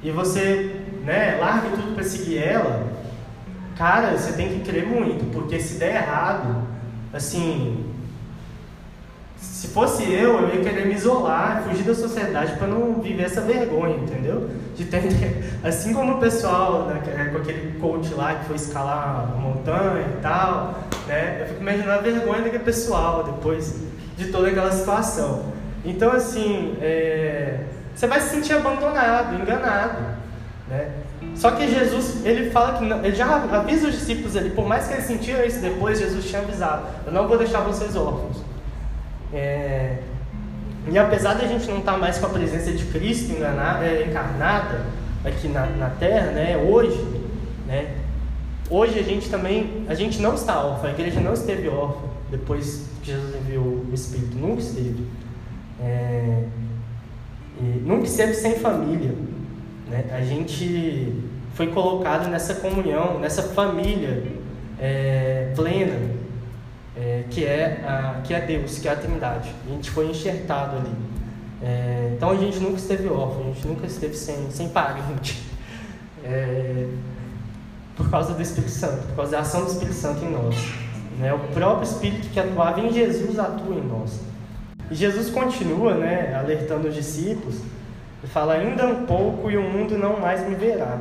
[0.02, 2.86] e você né, larga tudo para seguir ela,
[3.76, 6.62] cara, você tem que crer muito, porque se der errado,
[7.12, 7.84] assim,
[9.36, 13.42] se fosse eu, eu ia querer me isolar, fugir da sociedade para não viver essa
[13.42, 14.48] vergonha, entendeu?
[14.74, 15.02] De ter,
[15.62, 20.06] assim como o pessoal, né, é com aquele coach lá que foi escalar a montanha
[20.16, 21.42] e tal, né?
[21.42, 23.88] Eu fico imaginando a vergonha daquele pessoal depois
[24.18, 25.44] de toda aquela situação.
[25.84, 27.60] Então, assim, é,
[27.94, 29.98] você vai se sentir abandonado, enganado,
[30.68, 30.90] né?
[31.36, 34.88] Só que Jesus, ele fala que não, ele já avisa os discípulos ali, por mais
[34.88, 38.38] que eles sentiram isso depois, Jesus tinha avisado: Eu não vou deixar vocês órfãos.
[39.32, 39.98] É,
[40.90, 43.84] e apesar de a gente não estar tá mais com a presença de Cristo enganada,
[43.84, 44.84] é, encarnada
[45.24, 47.00] aqui na, na Terra, né, hoje,
[47.66, 47.94] né,
[48.68, 52.86] hoje a gente também, a gente não está órfão, a igreja não esteve órfã depois
[53.02, 55.04] que Jesus enviou o Espírito, nunca esteve.
[55.80, 56.44] É,
[57.84, 59.14] nunca esteve sem família.
[59.88, 60.04] Né?
[60.12, 61.22] A gente
[61.54, 64.22] foi colocado nessa comunhão, nessa família
[64.78, 65.98] é, plena,
[66.96, 69.52] é, que, é a, que é Deus, que é a Trindade.
[69.66, 70.92] A gente foi enxertado ali.
[71.60, 75.42] É, então a gente nunca esteve órfão, a gente nunca esteve sem, sem parente.
[76.24, 76.88] É,
[77.96, 80.87] por causa do Espírito Santo, por causa da ação do Espírito Santo em nós.
[81.18, 81.32] Né?
[81.32, 84.20] O próprio Espírito que atuava em Jesus atua em nós.
[84.90, 87.56] E Jesus continua né, alertando os discípulos
[88.22, 90.98] ele fala: Ainda um pouco e o mundo não mais me verá,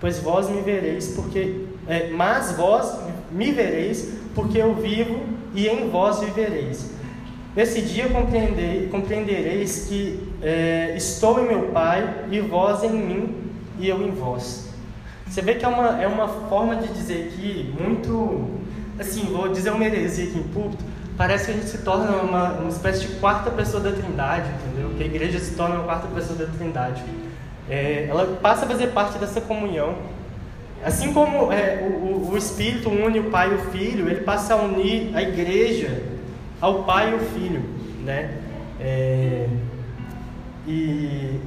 [0.00, 1.66] pois vós me vereis, porque.
[1.88, 2.98] É, mas vós
[3.32, 5.20] me vereis, porque eu vivo
[5.54, 6.90] e em vós vivereis.
[7.56, 8.06] Nesse dia
[8.90, 13.34] compreendereis que é, estou em meu Pai e vós em mim
[13.78, 14.68] e eu em vós.
[15.26, 18.59] Você vê que é uma, é uma forma de dizer aqui muito.
[19.00, 20.84] Assim, vou dizer uma heresia aqui em púlpito,
[21.16, 24.90] parece que a gente se torna uma, uma espécie de quarta pessoa da Trindade, entendeu?
[24.94, 27.02] Que a igreja se torna uma quarta pessoa da Trindade.
[27.66, 29.96] É, ela passa a fazer parte dessa comunhão.
[30.84, 34.56] Assim como é, o, o Espírito une o Pai e o Filho, ele passa a
[34.58, 36.02] unir a igreja
[36.60, 37.62] ao Pai e o Filho,
[38.04, 38.36] né?
[38.78, 39.48] É,
[40.66, 41.40] e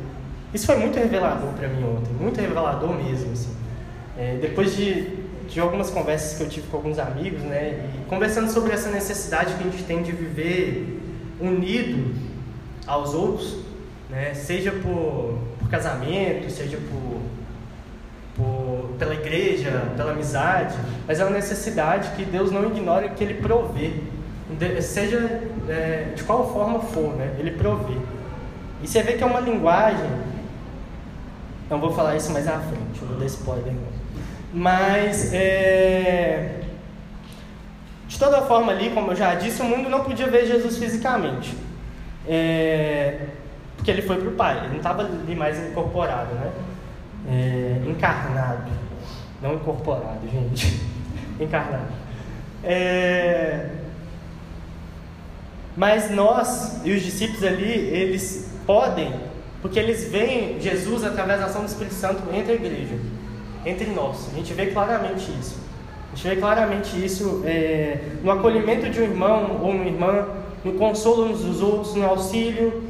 [0.51, 3.31] isso foi muito revelador para mim ontem, muito revelador mesmo.
[3.31, 3.55] Assim.
[4.17, 5.22] É, depois de
[5.53, 9.53] de algumas conversas que eu tive com alguns amigos, né, e conversando sobre essa necessidade
[9.53, 10.99] que a gente tem de viver
[11.39, 12.15] unido
[12.87, 13.59] aos outros,
[14.09, 17.21] né, seja por, por casamento, seja por,
[18.35, 20.75] por, pela igreja, pela amizade,
[21.07, 23.91] mas é uma necessidade que Deus não ignora que Ele provê,
[24.81, 25.39] seja
[25.69, 27.97] é, de qual forma for, né, Ele provê.
[28.81, 30.09] E você vê que é uma linguagem,
[31.69, 33.73] não vou falar isso mais à frente, vou dar spoiler.
[34.53, 36.59] Mas, é...
[38.07, 41.57] de toda forma, ali, como eu já disse, o mundo não podia ver Jesus fisicamente.
[42.27, 43.29] É...
[43.75, 46.51] Porque ele foi para o Pai, ele não estava ali mais incorporado, né?
[47.27, 47.89] É...
[47.89, 48.71] Encarnado.
[49.41, 50.79] Não incorporado, gente.
[51.39, 51.91] Encarnado.
[52.63, 53.69] É...
[55.75, 59.11] Mas nós e os discípulos ali, eles podem,
[59.63, 62.95] porque eles veem Jesus através da ação do Espírito Santo entre a igreja
[63.65, 64.29] entre nós.
[64.31, 65.57] A gente vê claramente isso.
[66.11, 70.27] A gente vê claramente isso é, no acolhimento de um irmão ou uma irmã,
[70.63, 72.83] no consolo uns dos outros, no auxílio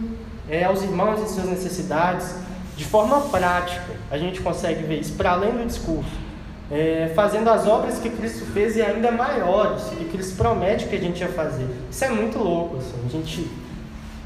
[0.49, 2.35] é, aos irmãos em suas necessidades.
[2.75, 6.23] De forma prática, a gente consegue ver isso, para além do discurso.
[6.71, 10.99] É, fazendo as obras que Cristo fez e ainda maiores, que Cristo promete que a
[10.99, 11.67] gente ia fazer.
[11.89, 13.47] Isso é muito louco, assim, a gente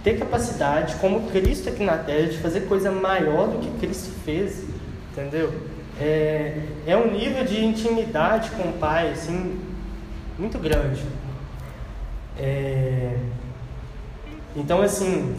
[0.04, 4.64] ter capacidade, como Cristo aqui na Terra, de fazer coisa maior do que Cristo fez,
[5.12, 5.52] entendeu?
[6.00, 6.54] É,
[6.86, 9.60] é um nível de intimidade com o Pai, assim,
[10.38, 11.04] muito grande.
[12.38, 13.18] É,
[14.56, 15.36] então, assim,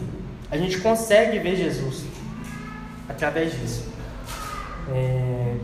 [0.51, 2.03] a gente consegue ver Jesus
[3.07, 3.87] através disso.
[4.91, 5.55] É,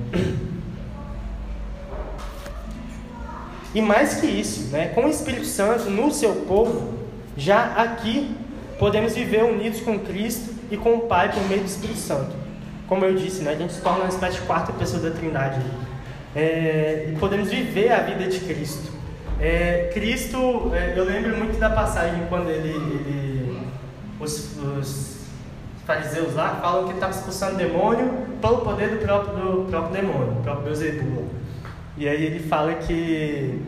[3.73, 6.93] e mais que isso, né, com o Espírito Santo no seu povo,
[7.35, 8.35] já aqui
[8.79, 12.44] podemos viver unidos com Cristo e com o Pai por meio do Espírito Santo.
[12.87, 15.61] Como eu disse, né, a gente se torna uma espécie de quarta pessoa da Trindade.
[16.35, 18.91] É, e podemos viver a vida de Cristo.
[19.39, 23.67] É, Cristo, é, eu lembro muito da passagem quando ele, ele
[24.19, 25.15] os, os,
[25.85, 30.33] fariseus lá falam que ele estava expulsando demônio pelo poder do próprio, do próprio demônio,
[30.33, 31.25] do próprio Beelzebub.
[31.97, 33.61] E aí ele fala que,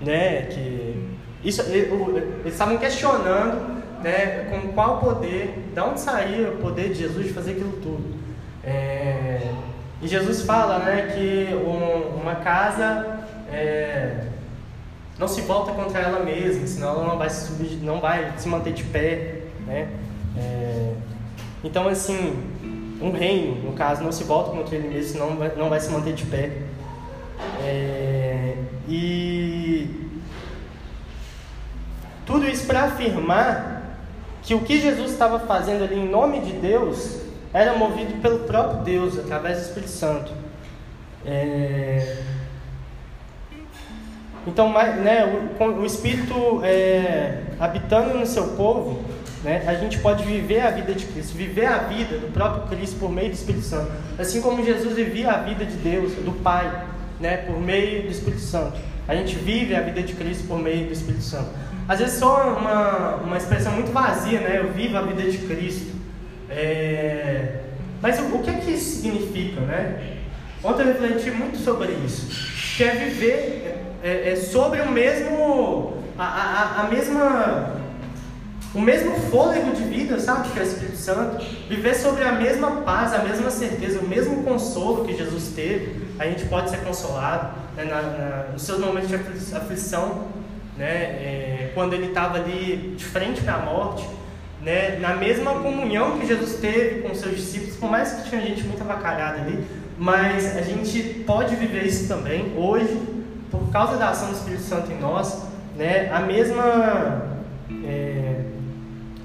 [0.00, 6.88] né, que isso, eles estavam questionando né, com qual poder, de onde saía o poder
[6.88, 8.14] de Jesus de fazer aquilo tudo.
[8.64, 9.52] É,
[10.02, 14.26] e Jesus fala né, que um, uma casa é,
[15.18, 18.48] não se volta contra ela mesma, senão ela não vai se, subir, não vai se
[18.48, 19.42] manter de pé.
[19.66, 19.88] Né?
[20.36, 20.92] É,
[21.64, 22.36] então, assim,
[23.00, 25.80] um reino, no caso, não se volta contra ele mesmo, senão não vai, não vai
[25.80, 26.50] se manter de pé.
[27.62, 28.54] É,
[28.88, 30.06] e
[32.24, 33.75] tudo isso para afirmar
[34.46, 37.18] que o que Jesus estava fazendo ali em nome de Deus
[37.52, 40.32] era movido pelo próprio Deus, através do Espírito Santo.
[41.26, 42.18] É...
[44.46, 49.02] Então, né, o, o Espírito é, habitando no seu povo,
[49.42, 53.00] né, a gente pode viver a vida de Cristo, viver a vida do próprio Cristo
[53.00, 53.90] por meio do Espírito Santo.
[54.16, 56.86] Assim como Jesus vivia a vida de Deus, do Pai,
[57.18, 58.78] né, por meio do Espírito Santo.
[59.08, 61.50] A gente vive a vida de Cristo por meio do Espírito Santo.
[61.88, 64.58] Às vezes só uma, uma expressão muito vazia, né?
[64.58, 65.94] Eu vivo a vida de Cristo.
[66.50, 67.60] É...
[68.02, 70.16] Mas o, o que é que isso significa, né?
[70.62, 72.28] Ontem eu refleti muito sobre isso.
[72.76, 77.76] Que é viver é, é sobre o mesmo, a, a, a mesma
[78.76, 82.82] o mesmo fôlego de vida, sabe, que é o Espírito Santo, viver sobre a mesma
[82.82, 87.54] paz, a mesma certeza, o mesmo consolo que Jesus teve, a gente pode ser consolado
[87.74, 89.14] né, na, na, nos seus momentos de
[89.56, 90.26] aflição,
[90.76, 94.06] né, é, quando ele estava ali de frente para a morte,
[94.60, 98.62] né, na mesma comunhão que Jesus teve com seus discípulos, por mais que tinha gente
[98.64, 99.64] muito avacalhada ali,
[99.98, 103.00] mas a gente pode viver isso também hoje,
[103.50, 105.42] por causa da ação do Espírito Santo em nós,
[105.76, 107.36] né, a mesma.
[107.84, 108.42] É,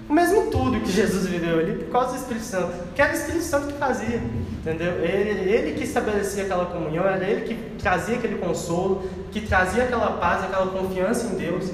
[0.08, 3.16] o mesmo tudo que Jesus viveu ali por causa do Espírito Santo, que era o
[3.16, 4.22] Espírito Santo que fazia,
[4.62, 5.04] entendeu?
[5.04, 10.12] Ele, ele que estabelecia aquela comunhão, era ele que trazia aquele consolo, que trazia aquela
[10.12, 11.70] paz, aquela confiança em Deus.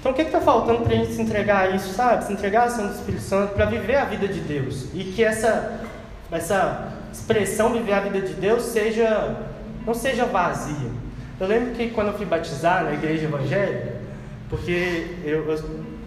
[0.00, 2.24] Então o que está faltando para a gente se entregar a isso, sabe?
[2.24, 4.86] Se entregar a ação do Espírito Santo para viver a vida de Deus.
[4.94, 5.80] E que essa,
[6.32, 9.36] essa expressão viver a vida de Deus seja
[9.86, 10.90] não seja vazia.
[11.38, 13.94] Eu lembro que quando eu fui batizar na igreja evangélica,
[14.48, 15.58] porque eu, eu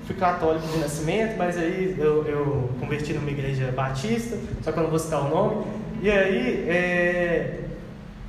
[0.06, 4.84] fui católico de nascimento, mas aí eu, eu converti numa igreja batista, só que eu
[4.84, 5.66] não vou citar o nome.
[6.02, 7.60] E aí, é,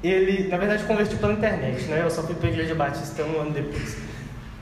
[0.02, 2.00] ele, na verdade, converti pela internet, né?
[2.02, 3.96] Eu só fui para a igreja batista um ano depois.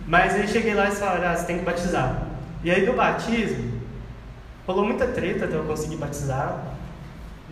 [0.06, 2.28] Mas aí cheguei lá e falaram, ah, você tem que batizar.
[2.64, 3.72] E aí do batismo,
[4.66, 6.76] rolou muita treta até eu conseguir batizar,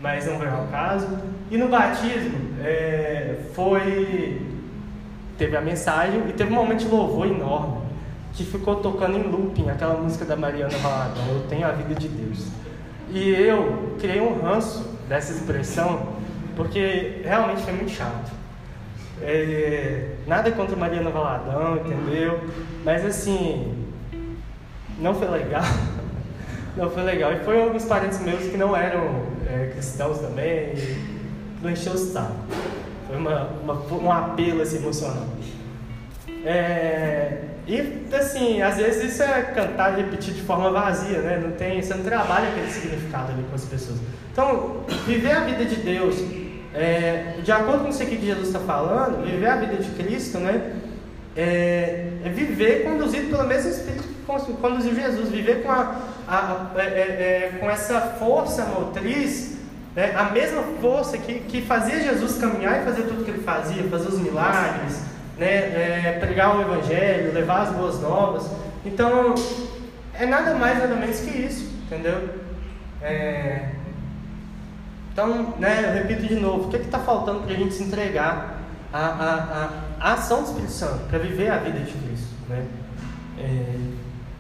[0.01, 1.07] mas não veio ao caso.
[1.51, 4.41] E no batismo, é, foi.
[5.37, 7.80] Teve a mensagem e teve um momento de louvor enorme
[8.33, 12.09] que ficou tocando em looping aquela música da Mariana Valadão, Eu Tenho a Vida de
[12.09, 12.49] Deus.
[13.11, 16.15] E eu criei um ranço dessa expressão,
[16.55, 18.31] porque realmente foi muito chato.
[19.23, 22.41] É, nada contra Mariana Valadão, entendeu?
[22.85, 23.87] Mas assim,
[24.99, 25.63] não foi legal.
[26.77, 27.33] não foi legal.
[27.33, 31.21] E foi alguns parentes meus que não eram é, cristãos também, e
[31.63, 32.33] não encheu o saco.
[33.07, 35.27] Foi uma, uma, um apelo assim, emocional.
[36.45, 41.41] É, e assim, às vezes isso é cantar e repetir de forma vazia, né?
[41.41, 43.99] Não tem, você não trabalha aquele significado ali com as pessoas.
[44.33, 46.17] Então, viver a vida de Deus,
[46.75, 50.39] é, de acordo com isso aqui que Jesus está falando, viver a vida de Cristo,
[50.39, 50.73] né?
[51.37, 54.03] É, é viver conduzido pelo mesmo Espírito
[54.39, 55.97] que conduziu Jesus, viver com, a,
[56.29, 59.59] a, a é, é, é, com essa força motriz,
[59.95, 60.15] né?
[60.17, 64.09] a mesma força que, que fazia Jesus caminhar e fazer tudo que ele fazia, fazer
[64.09, 65.01] os milagres,
[65.41, 68.47] né, é, pregar o Evangelho, levar as boas novas.
[68.85, 69.35] Então,
[70.13, 72.29] é nada mais, nada menos que isso, entendeu?
[73.01, 73.71] É...
[75.11, 77.83] Então, né, eu repito de novo, o que é está faltando para a gente se
[77.83, 78.61] entregar
[78.93, 79.69] à, à,
[79.99, 82.63] à, ação do Espírito Santo, para viver a vida de Cristo, né?
[83.39, 83.75] É...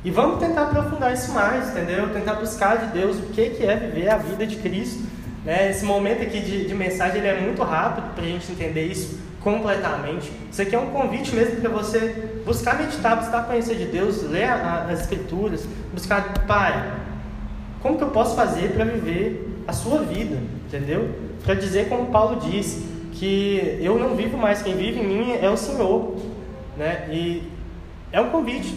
[0.05, 2.11] E vamos tentar aprofundar isso mais, entendeu?
[2.13, 5.07] Tentar buscar de Deus o que, que é viver a vida de Cristo.
[5.45, 5.71] Né?
[5.71, 9.30] Esse momento aqui de, de mensagem ele é muito rápido para a gente entender isso
[9.41, 10.31] completamente.
[10.51, 14.45] Isso aqui é um convite mesmo para você buscar meditar, buscar conhecer de Deus, ler
[14.45, 16.93] a, as Escrituras, buscar, Pai,
[17.81, 20.37] como que eu posso fazer para viver a sua vida,
[20.67, 21.11] entendeu?
[21.45, 22.83] Para dizer como Paulo diz,
[23.21, 26.17] que eu não vivo mais, quem vive em mim é o Senhor,
[26.75, 27.07] né?
[27.11, 27.43] E
[28.11, 28.75] é um convite,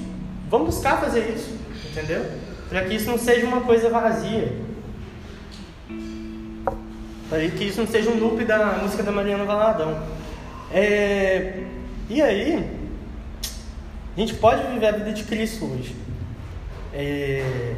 [0.49, 1.57] vamos buscar fazer isso,
[1.89, 2.25] entendeu?
[2.67, 4.51] Para que isso não seja uma coisa vazia.
[7.29, 9.97] Para que isso não seja um loop da música da Mariana Valadão.
[10.73, 11.53] É,
[12.09, 12.67] e aí,
[14.17, 15.95] a gente pode viver a vida de Cristo hoje.
[16.91, 17.75] É,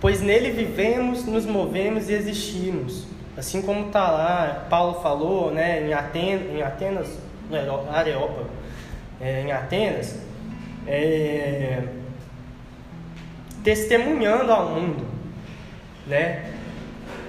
[0.00, 3.06] pois nele vivemos, nos movemos e existimos.
[3.36, 7.06] Assim como está lá, Paulo falou né, em, Atenas, em Atenas,
[7.92, 8.50] Areópago,
[9.20, 10.16] é, em Atenas,
[10.84, 11.84] é,
[13.62, 15.06] testemunhando ao mundo,
[16.08, 16.50] né?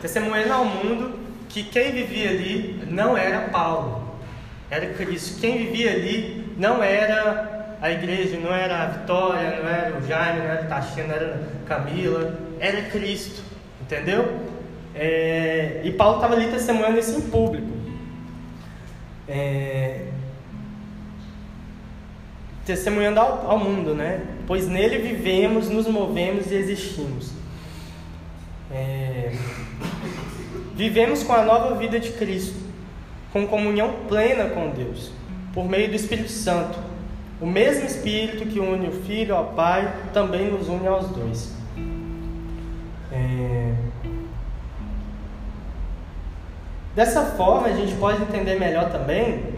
[0.02, 1.19] Testemunhando ao mundo
[1.50, 4.14] que quem vivia ali não era Paulo,
[4.70, 5.42] era Cristo.
[5.42, 10.40] Quem vivia ali não era a igreja, não era a Vitória, não era o Jaime,
[10.40, 13.42] não era a Tachina, não era Camila, era Cristo,
[13.82, 14.40] entendeu?
[14.94, 17.68] É, e Paulo estava ali testemunhando isso em público.
[19.28, 20.06] É,
[22.66, 24.22] testemunhando ao, ao mundo, né?
[24.46, 27.32] Pois nele vivemos, nos movemos e existimos.
[28.72, 29.32] É,
[30.80, 32.58] vivemos com a nova vida de Cristo,
[33.34, 35.12] com comunhão plena com Deus,
[35.54, 36.80] por meio do Espírito Santo.
[37.42, 41.54] O mesmo Espírito que une o Filho ao Pai também nos une aos dois.
[43.12, 43.74] É...
[46.96, 49.54] Dessa forma, a gente pode entender melhor também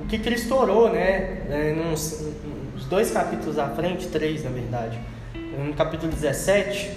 [0.00, 1.44] o que Cristo orou, né?
[1.48, 2.32] É, nos,
[2.74, 4.98] nos dois capítulos à frente, três na verdade.
[5.56, 6.90] No capítulo 17,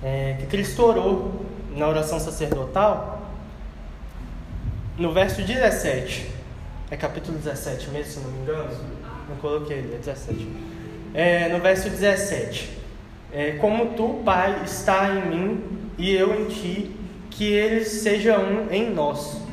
[0.00, 3.22] é, que Cristo orou na oração sacerdotal,
[4.96, 6.30] no verso 17.
[6.90, 8.70] É capítulo 17 mesmo, se não me engano?
[9.28, 10.48] Não coloquei, é 17.
[11.14, 12.78] É, no verso 17.
[13.32, 15.64] É, Como tu, Pai, está em mim
[15.98, 16.96] e eu em ti,
[17.30, 19.48] que eles sejam um em nós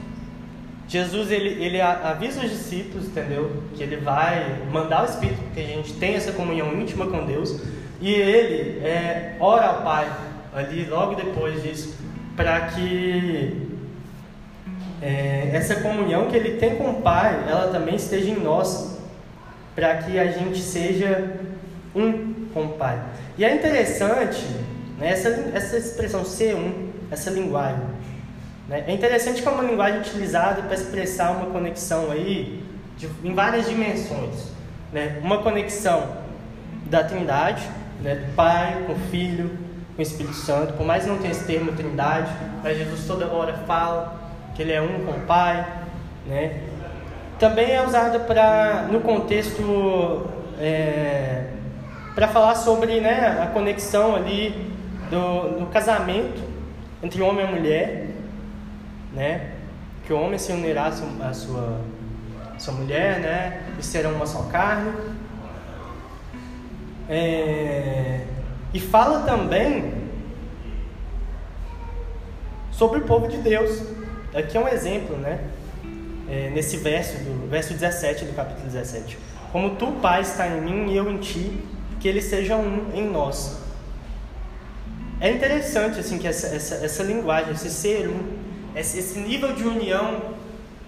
[0.87, 3.63] Jesus ele, ele avisa os discípulos, entendeu?
[3.75, 7.59] Que ele vai mandar o Espírito, que a gente tem essa comunhão íntima com Deus,
[7.99, 10.11] e ele é, ora ao Pai
[10.53, 11.95] ali logo depois disso,
[12.35, 13.69] para que
[15.01, 18.97] é, essa comunhão que ele tem com o Pai, ela também esteja em nós,
[19.75, 21.37] para que a gente seja
[21.95, 22.99] um com o Pai.
[23.37, 24.43] E é interessante
[24.97, 27.83] né, essa, essa expressão ser um, essa linguagem.
[28.67, 28.83] Né?
[28.87, 32.63] É interessante que é uma linguagem utilizada para expressar uma conexão aí
[32.97, 34.51] de, em várias dimensões.
[34.91, 35.19] Né?
[35.21, 36.17] Uma conexão
[36.85, 37.63] da Trindade,
[38.01, 38.15] né?
[38.15, 39.64] do Pai com o Filho,
[39.95, 40.73] com o Espírito Santo.
[40.73, 42.31] Por mais que não tenha esse termo Trindade,
[42.63, 44.19] mas Jesus toda hora fala
[44.55, 45.65] que Ele é um com o Pai.
[46.25, 46.61] Né?
[47.39, 50.25] Também é usada para no contexto
[50.59, 51.45] é,
[52.13, 54.71] para falar sobre né, a conexão ali
[55.09, 56.41] do, do casamento
[57.03, 58.05] entre homem e mulher
[59.15, 59.51] né?
[60.05, 61.79] Que o homem se unirá a sua,
[62.53, 63.63] a sua mulher, né?
[63.79, 64.93] E serão uma só carne.
[67.09, 68.21] É...
[68.75, 69.93] E fala também
[72.73, 73.81] sobre o povo de Deus.
[74.33, 75.39] Aqui é um exemplo, né?
[76.29, 79.17] É, nesse verso, do verso 17 do capítulo 17.
[79.53, 81.57] Como tu, Pai, está em mim e eu em ti,
[82.01, 83.61] que eles sejam um em nós.
[85.21, 88.19] É interessante assim que essa, essa, essa linguagem, esse ser um,
[88.75, 90.19] esse nível de união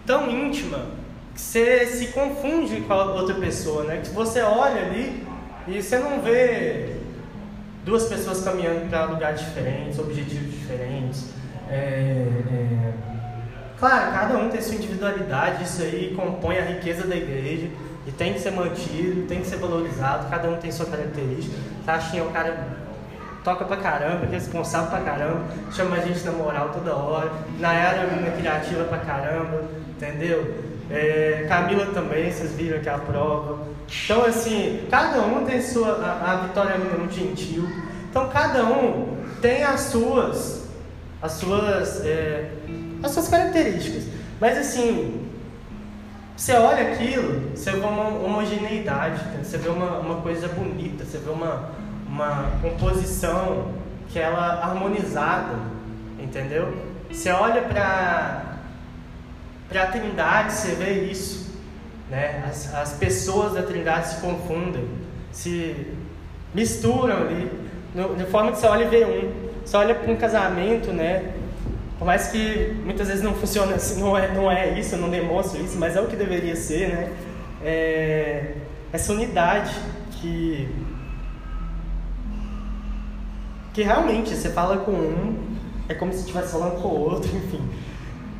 [0.06, 0.88] tão íntima
[1.34, 4.02] que você se confunde com a outra pessoa, né?
[4.04, 5.26] Que você olha ali
[5.70, 6.98] e você não vê
[7.88, 11.30] duas pessoas caminhando para lugares diferentes, objetivos diferentes.
[11.70, 12.94] É, é...
[13.80, 17.70] Claro, cada um tem sua individualidade, isso aí compõe a riqueza da igreja
[18.06, 21.56] e tem que ser mantido, tem que ser valorizado, cada um tem sua característica.
[21.86, 22.78] Sachinha é o cara
[23.42, 27.32] toca pra caramba, responsável pra caramba, chama a gente na moral toda hora.
[27.58, 30.67] Nayara é uma menina criativa pra caramba, entendeu?
[30.90, 33.60] É, Camila também, vocês viram aqui a prova.
[34.06, 35.98] Então, assim, cada um tem sua.
[36.04, 37.68] A, a Vitória é muito gentil.
[38.10, 40.68] Então, cada um tem as suas.
[41.22, 42.06] As suas.
[42.06, 42.52] É,
[43.04, 44.06] as suas características.
[44.40, 45.28] Mas, assim,
[46.36, 51.30] você olha aquilo, você vê uma homogeneidade, você vê uma, uma coisa bonita, você vê
[51.30, 51.70] uma
[52.08, 53.74] uma composição
[54.10, 55.56] que ela harmonizada,
[56.20, 56.74] entendeu?
[57.12, 58.47] Você olha para
[59.70, 61.54] para a Trindade, você vê isso,
[62.10, 62.44] né?
[62.48, 64.88] As, as pessoas da Trindade se confundem,
[65.32, 65.88] se
[66.54, 67.52] misturam ali,
[67.94, 69.48] no, de forma que você olha e vê um.
[69.66, 71.34] Você olha para um casamento, né?
[72.00, 75.60] Por mais que muitas vezes não funcione assim, não é, não é isso, não demonstra
[75.60, 77.12] isso, mas é o que deveria ser, né?
[77.64, 78.54] É,
[78.94, 79.74] essa unidade
[80.12, 80.70] que
[83.74, 85.56] que realmente você fala com um,
[85.88, 87.62] é como se estivesse falando com o outro, enfim.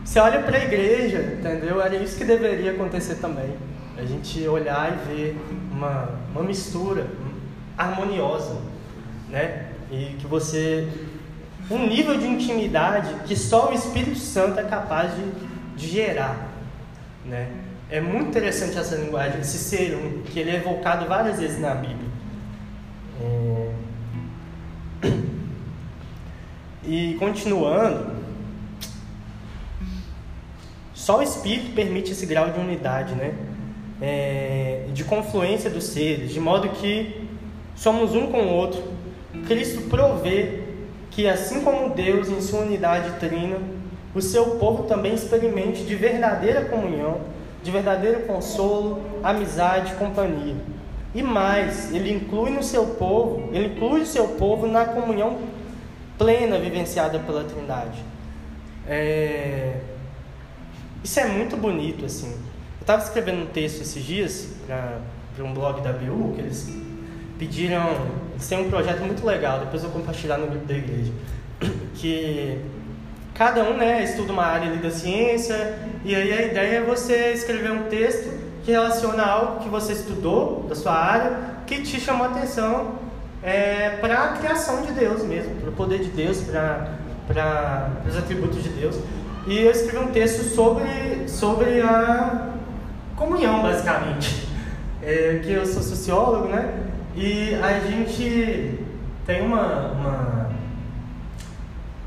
[0.08, 1.82] Você olha para a igreja, entendeu?
[1.82, 3.54] Era isso que deveria acontecer também.
[3.98, 5.38] a gente olhar e ver
[5.70, 7.08] uma, uma mistura
[7.78, 8.56] harmoniosa,
[9.30, 9.66] né?
[9.92, 10.88] E que você.
[11.70, 16.52] Um nível de intimidade que só o Espírito Santo é capaz de, de gerar,
[17.26, 17.50] né?
[17.90, 21.76] É muito interessante essa linguagem, esse ser um, que ele é evocado várias vezes na
[21.76, 22.10] Bíblia.
[23.22, 23.72] É...
[26.90, 28.18] E continuando,
[31.08, 33.34] só o Espírito permite esse grau de unidade, né?
[34.02, 37.26] É, de confluência dos seres, de modo que
[37.78, 38.84] somos um com o outro.
[39.48, 40.64] Cristo provê
[41.10, 43.56] que, assim como Deus em sua unidade trina,
[44.14, 47.22] o seu povo também experimente de verdadeira comunhão,
[47.64, 50.58] de verdadeiro consolo, amizade, companhia.
[51.16, 55.38] E mais, ele inclui no seu povo, ele inclui o seu povo na comunhão
[56.18, 58.04] plena vivenciada pela Trindade.
[58.86, 59.96] É...
[61.08, 62.28] Isso é muito bonito, assim.
[62.28, 66.70] Eu estava escrevendo um texto esses dias para um blog da BU, que eles
[67.40, 67.96] pediram.
[68.34, 71.14] Eles têm um projeto muito legal, depois eu vou compartilhar no grupo da igreja.
[71.96, 72.60] Que
[73.34, 77.32] cada um né, estuda uma área ali da ciência, e aí a ideia é você
[77.32, 78.30] escrever um texto
[78.66, 82.96] que relaciona algo que você estudou da sua área, que te chamou a atenção
[83.42, 88.62] é, para a criação de Deus mesmo, para o poder de Deus, para os atributos
[88.62, 88.98] de Deus.
[89.48, 92.50] E eu escrevi um texto sobre, sobre a
[93.16, 94.46] comunhão, basicamente.
[95.02, 96.74] É, que eu sou sociólogo, né?
[97.16, 98.78] E a gente
[99.26, 100.50] tem uma, uma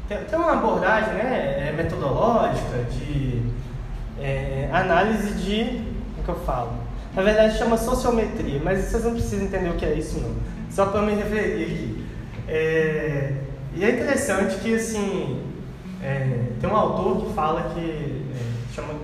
[0.06, 3.42] tem, uma abordagem né, é, metodológica de
[4.20, 5.82] é, análise de.
[6.18, 6.74] o que eu falo?
[7.14, 10.34] Na verdade chama sociometria, mas vocês não precisam entender o que é isso não.
[10.70, 12.06] Só para me referir aqui.
[12.46, 13.32] É,
[13.74, 15.49] e é interessante que assim
[16.02, 18.94] é, tem um autor que fala que é, chama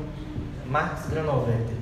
[0.67, 1.77] Marx Granovetter,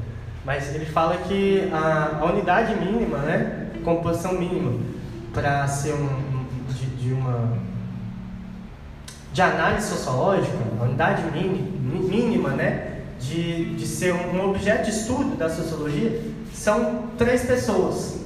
[0.45, 4.81] mas ele fala que a, a unidade mínima, né, composição mínima
[5.33, 7.59] para ser um de, de, uma
[9.33, 15.37] de análise sociológica, a unidade mínima, mínima né, de, de ser um objeto de estudo
[15.37, 16.21] da sociologia
[16.53, 18.21] são três pessoas.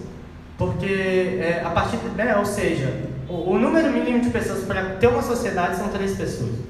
[0.57, 2.93] Porque é, a partir, né, ou seja,
[3.29, 6.69] o, o número mínimo de pessoas para ter uma sociedade são três pessoas.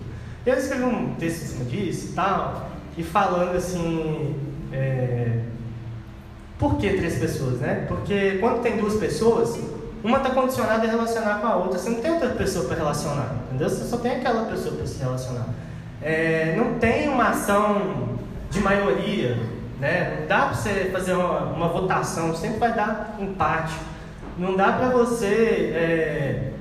[0.48, 4.34] Eu escrevi um texto em cima disso e tal, e falando assim,
[4.72, 5.40] é,
[6.58, 7.84] por que três pessoas, né?
[7.86, 9.60] Porque quando tem duas pessoas,
[10.02, 13.34] uma está condicionada a relacionar com a outra, você não tem outra pessoa para relacionar,
[13.48, 13.68] entendeu?
[13.68, 15.48] Você só tem aquela pessoa para se relacionar.
[16.00, 18.16] É, não tem uma ação
[18.50, 19.36] de maioria,
[19.78, 20.20] né?
[20.20, 23.74] Não dá para você fazer uma, uma, votação, sempre vai dar empate.
[24.38, 25.72] Não dá para você.
[25.74, 26.52] É...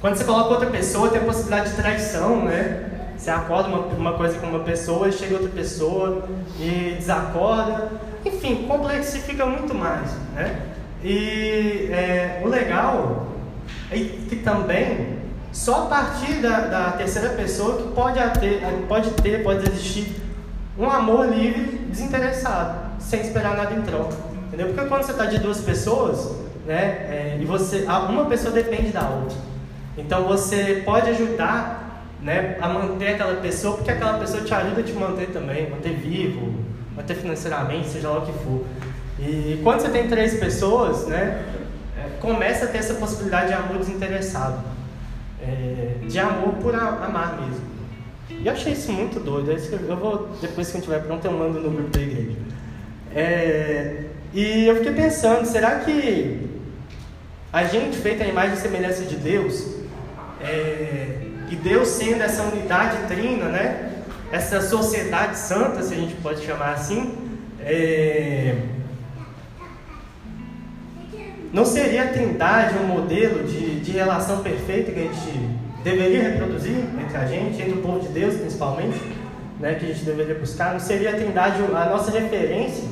[0.00, 2.84] Quando você coloca outra pessoa, tem a possibilidade de traição, né?
[3.16, 6.24] Você acorda uma, uma coisa com uma pessoa, chega outra pessoa
[6.60, 7.90] e desacorda.
[8.24, 10.60] Enfim, complexifica muito mais, né?
[11.02, 13.26] E é, o legal
[13.90, 15.18] é que também
[15.50, 20.14] só a partir da, da terceira pessoa que pode ter, pode ter, pode existir
[20.78, 24.14] um amor livre, desinteressado, sem esperar nada em troca.
[24.46, 24.68] Entendeu?
[24.68, 29.08] Porque quando você está de duas pessoas, né, é, e você, uma pessoa depende da
[29.08, 29.47] outra.
[29.98, 34.84] Então você pode ajudar né, a manter aquela pessoa, porque aquela pessoa te ajuda a
[34.84, 36.54] te manter também, manter vivo,
[36.96, 38.64] manter financeiramente, seja lá o que for.
[39.18, 41.44] E quando você tem três pessoas, né,
[41.98, 44.62] é, começa a ter essa possibilidade de amor desinteressado,
[45.42, 47.66] é, de amor por amar mesmo.
[48.30, 49.50] E eu achei isso muito doido.
[49.50, 52.36] Eu vou, depois que eu estiver pronto, eu mando no grupo da igreja.
[53.14, 56.46] É, e eu fiquei pensando, será que
[57.52, 59.77] a gente, feita a imagem e semelhança de Deus,
[60.40, 61.18] é,
[61.50, 63.92] e Deus sendo essa unidade trina, né?
[64.30, 67.16] Essa sociedade santa, se a gente pode chamar assim,
[67.60, 68.56] é,
[71.52, 76.76] não seria a trindade um modelo de, de relação perfeita que a gente deveria reproduzir
[77.00, 79.00] entre a gente, entre o povo de Deus principalmente,
[79.58, 82.84] né, que a gente deveria buscar, não seria a Trindade a nossa referência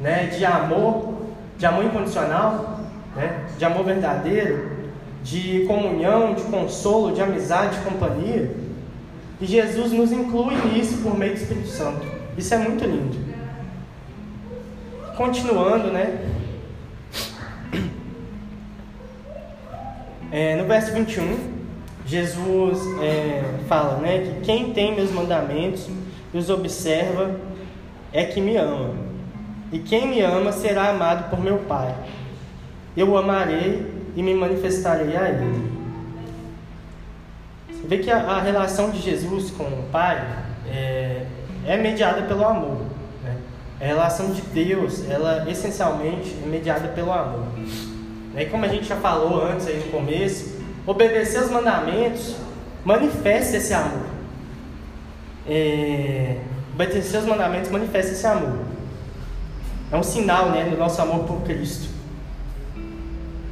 [0.00, 1.22] né, de amor,
[1.58, 2.80] de amor incondicional,
[3.16, 4.75] né, de amor verdadeiro,
[5.26, 8.48] de comunhão, de consolo, de amizade, de companhia.
[9.40, 12.06] E Jesus nos inclui nisso por meio do Espírito Santo.
[12.38, 13.18] Isso é muito lindo.
[15.16, 16.32] Continuando, né?
[20.30, 21.36] É, no verso 21,
[22.06, 25.88] Jesus é, fala né, que quem tem meus mandamentos
[26.32, 27.34] e os observa
[28.12, 28.94] é que me ama.
[29.72, 31.92] E quem me ama será amado por meu Pai.
[32.96, 35.70] Eu o amarei e me manifestarei a ele.
[37.68, 40.26] Você vê que a, a relação de Jesus com o Pai
[40.66, 41.26] é,
[41.66, 42.78] é mediada pelo amor.
[43.22, 43.36] Né?
[43.80, 47.46] A relação de Deus, ela essencialmente é mediada pelo amor.
[48.36, 50.56] E como a gente já falou antes aí no começo,
[50.86, 52.36] obedecer os mandamentos
[52.84, 54.06] manifesta esse amor.
[55.46, 56.38] É,
[56.72, 58.64] obedecer os mandamentos manifesta esse amor.
[59.92, 61.95] É um sinal né, do nosso amor por Cristo.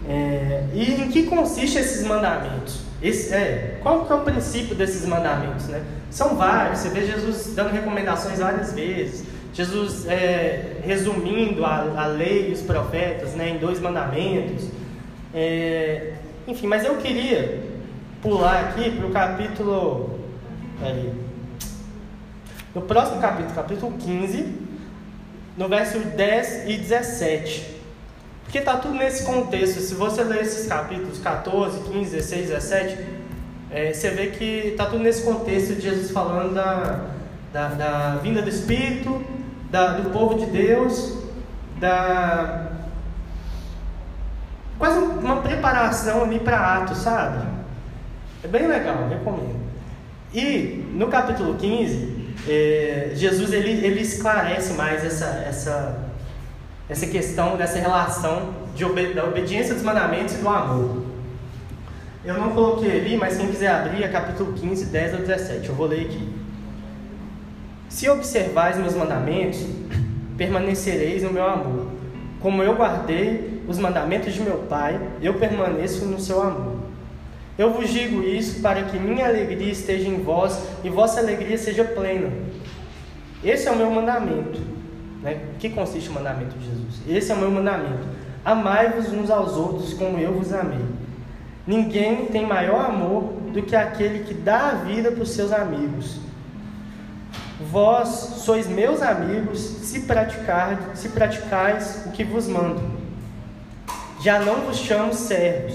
[0.09, 2.81] É, e em que consiste esses mandamentos?
[3.03, 5.67] Esse, é, qual que é o princípio desses mandamentos?
[5.67, 5.83] Né?
[6.11, 12.51] São vários, você vê Jesus dando recomendações várias vezes, Jesus é, resumindo a, a lei
[12.51, 14.69] e os profetas né, em dois mandamentos.
[15.33, 16.15] É,
[16.47, 17.63] enfim, mas eu queria
[18.21, 20.19] pular aqui para o capítulo.
[20.83, 21.13] Aí,
[22.75, 24.53] no próximo capítulo, capítulo 15,
[25.57, 27.74] no verso 10 e 17.
[28.55, 29.81] Porque está tudo nesse contexto.
[29.81, 32.99] Se você ler esses capítulos 14, 15, 16, 17,
[33.69, 37.01] é, você vê que está tudo nesse contexto de Jesus falando da,
[37.53, 39.25] da, da vinda do Espírito,
[39.73, 41.19] da, do povo de Deus,
[41.81, 42.71] da
[44.79, 47.45] quase uma preparação ali para Atos, sabe?
[48.45, 49.59] É bem legal, recomendo.
[50.33, 56.04] E no capítulo 15, é, Jesus ele, ele esclarece mais essa, essa,
[56.89, 61.03] essa questão dessa relação de da obediência dos mandamentos e do amor.
[62.25, 65.69] Eu não coloquei ali, mas quem quiser abrir é capítulo 15, 10 ao 17.
[65.69, 66.29] Eu vou ler aqui.
[67.89, 69.65] Se observais meus mandamentos,
[70.37, 71.89] permanecereis no meu amor.
[72.41, 76.77] Como eu guardei os mandamentos de meu Pai, eu permaneço no seu amor.
[77.57, 81.85] Eu vos digo isso para que minha alegria esteja em vós e vossa alegria seja
[81.85, 82.33] plena.
[83.45, 84.61] Esse é o meu mandamento.
[85.25, 85.41] Né?
[85.55, 87.01] O que consiste o mandamento de Jesus?
[87.09, 88.07] Esse é o meu mandamento.
[88.45, 90.85] Amai-vos uns aos outros como eu vos amei.
[91.67, 96.19] Ninguém tem maior amor do que aquele que dá a vida para os seus amigos.
[97.71, 102.83] Vós sois meus amigos se praticar, se praticais o que vos mando.
[104.21, 105.75] Já não vos chamo servos,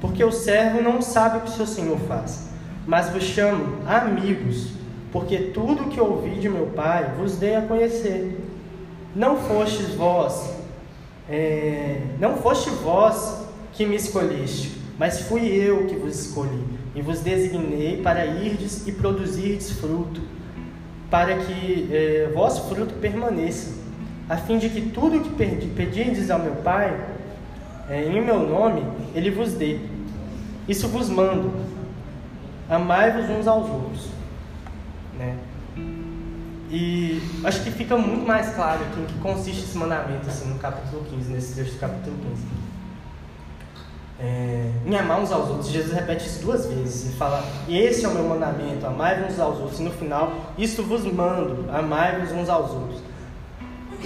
[0.00, 2.48] porque o servo não sabe o que seu senhor faz,
[2.86, 4.70] mas vos chamo amigos,
[5.12, 8.47] porque tudo o que ouvi de meu Pai vos dei a conhecer.
[9.14, 10.54] Não fostes vós,
[11.28, 17.20] é, não foste vós que me escolheste, mas fui eu que vos escolhi e vos
[17.20, 20.20] designei para irdes e produzirdes fruto
[21.10, 23.72] para que eh, vosso fruto permaneça,
[24.28, 25.30] a fim de que tudo que
[25.70, 26.94] pedirdes ao meu Pai,
[27.88, 28.84] eh, em meu nome,
[29.14, 29.78] Ele vos dê.
[30.68, 31.50] Isso vos mando,
[32.68, 34.08] amai-vos uns aos outros.
[35.18, 35.34] Né?
[36.70, 40.58] E acho que fica muito mais claro aqui em que consiste esse mandamento assim, no
[40.58, 42.68] capítulo 15, nesse texto do capítulo 15
[44.20, 45.68] é, em amar uns aos outros.
[45.68, 47.06] Jesus repete isso duas vezes.
[47.06, 49.78] Ele fala: Esse é o meu mandamento, amai uns aos outros.
[49.78, 53.00] E no final, isto vos mando, amai-vos uns aos outros.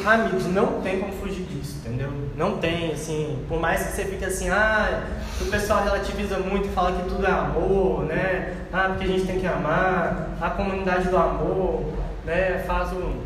[0.06, 2.10] Amigos, não tem como fugir disso, entendeu?
[2.34, 5.02] Não tem, assim, por mais que você fique assim, ah,
[5.38, 8.56] o pessoal relativiza muito e fala que tudo é amor, né?
[8.72, 11.92] Ah, porque a gente tem que amar, a comunidade do amor,
[12.24, 12.62] né?
[12.66, 13.20] Faz um,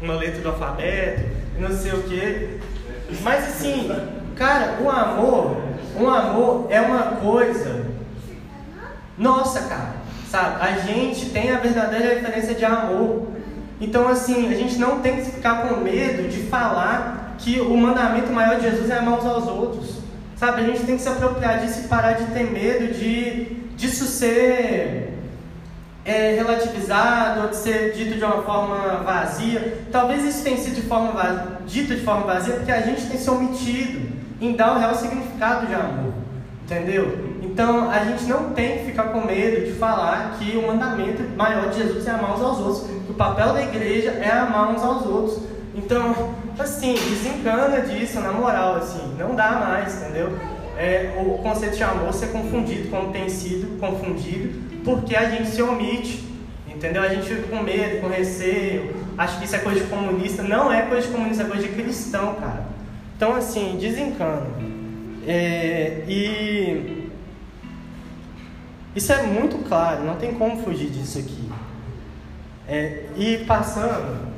[0.00, 1.22] uma letra do alfabeto,
[1.58, 2.58] não sei o quê.
[3.22, 3.88] Mas assim,
[4.36, 7.86] cara, o amor um amor é uma coisa.
[9.18, 9.94] Nossa, cara,
[10.28, 10.62] sabe?
[10.62, 13.28] A gente tem a verdadeira referência de amor.
[13.80, 18.30] Então, assim, a gente não tem que ficar com medo de falar que o mandamento
[18.32, 20.00] maior de Jesus é amar uns aos outros.
[20.36, 20.62] Sabe?
[20.62, 25.18] A gente tem que se apropriar disso e parar de ter medo de disso ser
[26.10, 29.78] é, relativizado ou de ser dito de uma forma vazia.
[29.92, 33.16] Talvez isso tenha sido de forma vazia, dito de forma vazia porque a gente tem
[33.16, 34.08] se omitido
[34.40, 36.12] em dar o real significado de amor.
[36.64, 37.36] Entendeu?
[37.42, 41.68] Então a gente não tem que ficar com medo de falar que o mandamento maior
[41.68, 44.82] de Jesus é amar uns aos outros, que o papel da igreja é amar uns
[44.82, 45.42] aos outros.
[45.76, 50.36] Então, assim, desencana disso, na moral, assim, não dá mais, entendeu?
[50.76, 55.62] É, o conceito de amor ser confundido, como tem sido confundido, porque a gente se
[55.62, 56.24] omite,
[56.68, 57.02] entendeu?
[57.02, 60.42] A gente fica com medo, com receio, acho que isso é coisa de comunista.
[60.42, 62.64] Não é coisa de comunista, é coisa de cristão, cara.
[63.16, 64.46] Então, assim, desencana.
[65.26, 67.08] É, e
[68.96, 71.50] isso é muito claro, não tem como fugir disso aqui.
[72.66, 74.28] É, e passando,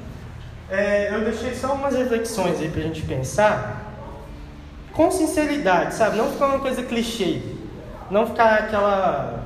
[0.68, 3.95] é, eu deixei só umas reflexões aí pra gente pensar
[4.93, 6.16] com sinceridade, sabe?
[6.16, 7.40] Não ficar uma coisa clichê,
[8.11, 9.41] não ficar aquela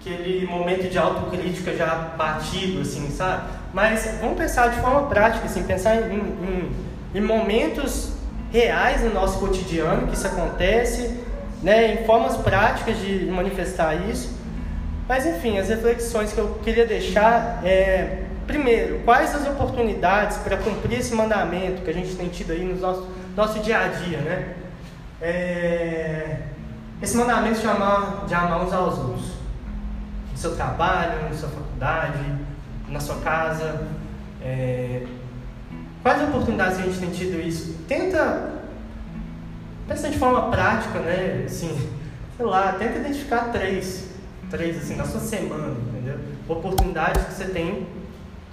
[0.00, 3.50] aquele momento de autocrítica já batido, assim, sabe?
[3.72, 6.72] Mas vamos pensar de forma prática, assim, pensar em, em,
[7.14, 8.14] em momentos
[8.50, 11.20] reais no nosso cotidiano que isso acontece,
[11.62, 14.40] né, em formas práticas de manifestar isso.
[15.06, 21.00] Mas enfim, as reflexões que eu queria deixar é, primeiro, quais as oportunidades para cumprir
[21.00, 24.54] esse mandamento que a gente tem tido aí no nosso, nosso dia a dia, né?
[25.20, 26.36] É,
[27.02, 29.39] esse mandamento de amar, de amar uns aos outros.
[30.40, 32.18] Seu trabalho, na sua faculdade,
[32.88, 33.86] na sua casa.
[34.40, 35.06] É,
[36.02, 37.74] quais oportunidades a gente tem tido isso?
[37.86, 38.62] Tenta,
[39.86, 41.42] pensa de forma prática, né?
[41.44, 41.90] Assim,
[42.38, 44.08] sei lá, tenta identificar três,
[44.48, 46.18] três assim, na sua semana, entendeu?
[46.48, 47.86] Oportunidades que você tem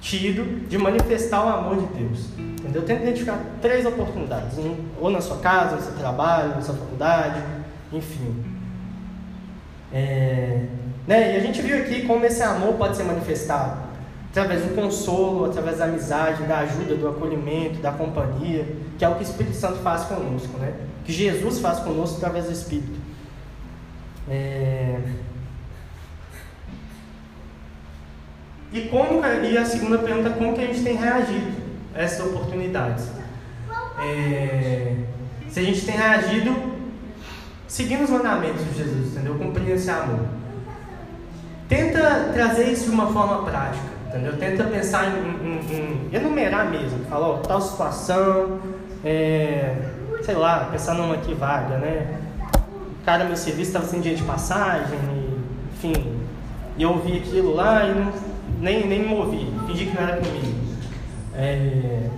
[0.02, 2.28] tido de manifestar o amor de Deus.
[2.38, 2.82] Entendeu?
[2.82, 4.58] Tenta identificar três oportunidades,
[5.00, 7.42] ou na sua casa, no seu trabalho, na sua faculdade,
[7.94, 8.44] enfim.
[9.94, 10.66] É,
[11.08, 11.34] né?
[11.34, 13.88] E a gente viu aqui como esse amor pode ser manifestado
[14.30, 19.16] através do consolo, através da amizade, da ajuda, do acolhimento, da companhia, que é o
[19.16, 20.74] que o Espírito Santo faz conosco, né?
[21.06, 23.00] Que Jesus faz conosco através do Espírito.
[24.30, 25.00] É...
[28.72, 31.54] E como e a segunda pergunta, como que a gente tem reagido
[31.96, 33.10] a essas oportunidades?
[34.00, 34.98] É...
[35.50, 36.78] Se a gente tem reagido
[37.68, 39.36] seguindo os mandamentos de Jesus, entendeu?
[39.36, 40.37] Cumprindo esse amor.
[41.68, 43.98] Tenta trazer isso de uma forma prática.
[44.08, 44.38] Entendeu?
[44.38, 47.04] Tenta pensar em, em, em enumerar mesmo.
[47.10, 48.60] Fala, ó, tal situação,
[49.04, 49.76] é,
[50.24, 52.20] sei lá, pensar numa aqui vaga, né?
[53.06, 55.40] Cara, meu serviço estava sem dia de passagem, e,
[55.74, 56.18] enfim.
[56.78, 58.14] E eu ouvi aquilo lá e não,
[58.60, 60.58] nem, nem me movi, fingi que não era comigo.
[61.36, 62.10] É,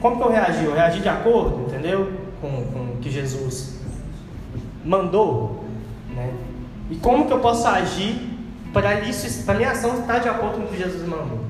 [0.00, 0.64] como que eu reagi?
[0.64, 2.12] Eu reagi de acordo, entendeu?
[2.40, 3.80] Com, com o que Jesus
[4.84, 5.64] mandou,
[6.14, 6.32] né?
[6.90, 8.16] E como que eu posso agir
[8.72, 11.40] para isso, para minha ação estar de acordo com o que Jesus mandou.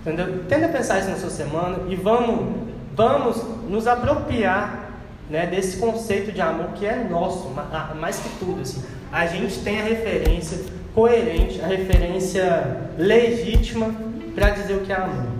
[0.00, 0.44] Entendeu?
[0.48, 2.56] Tenta pensar isso na sua semana e vamos,
[2.94, 4.90] vamos nos apropriar
[5.28, 7.50] né, desse conceito de amor que é nosso,
[7.98, 8.62] mais que tudo.
[8.62, 8.82] Assim.
[9.10, 10.58] A gente tem a referência
[10.94, 13.92] coerente, a referência legítima
[14.34, 15.35] para dizer o que é amor.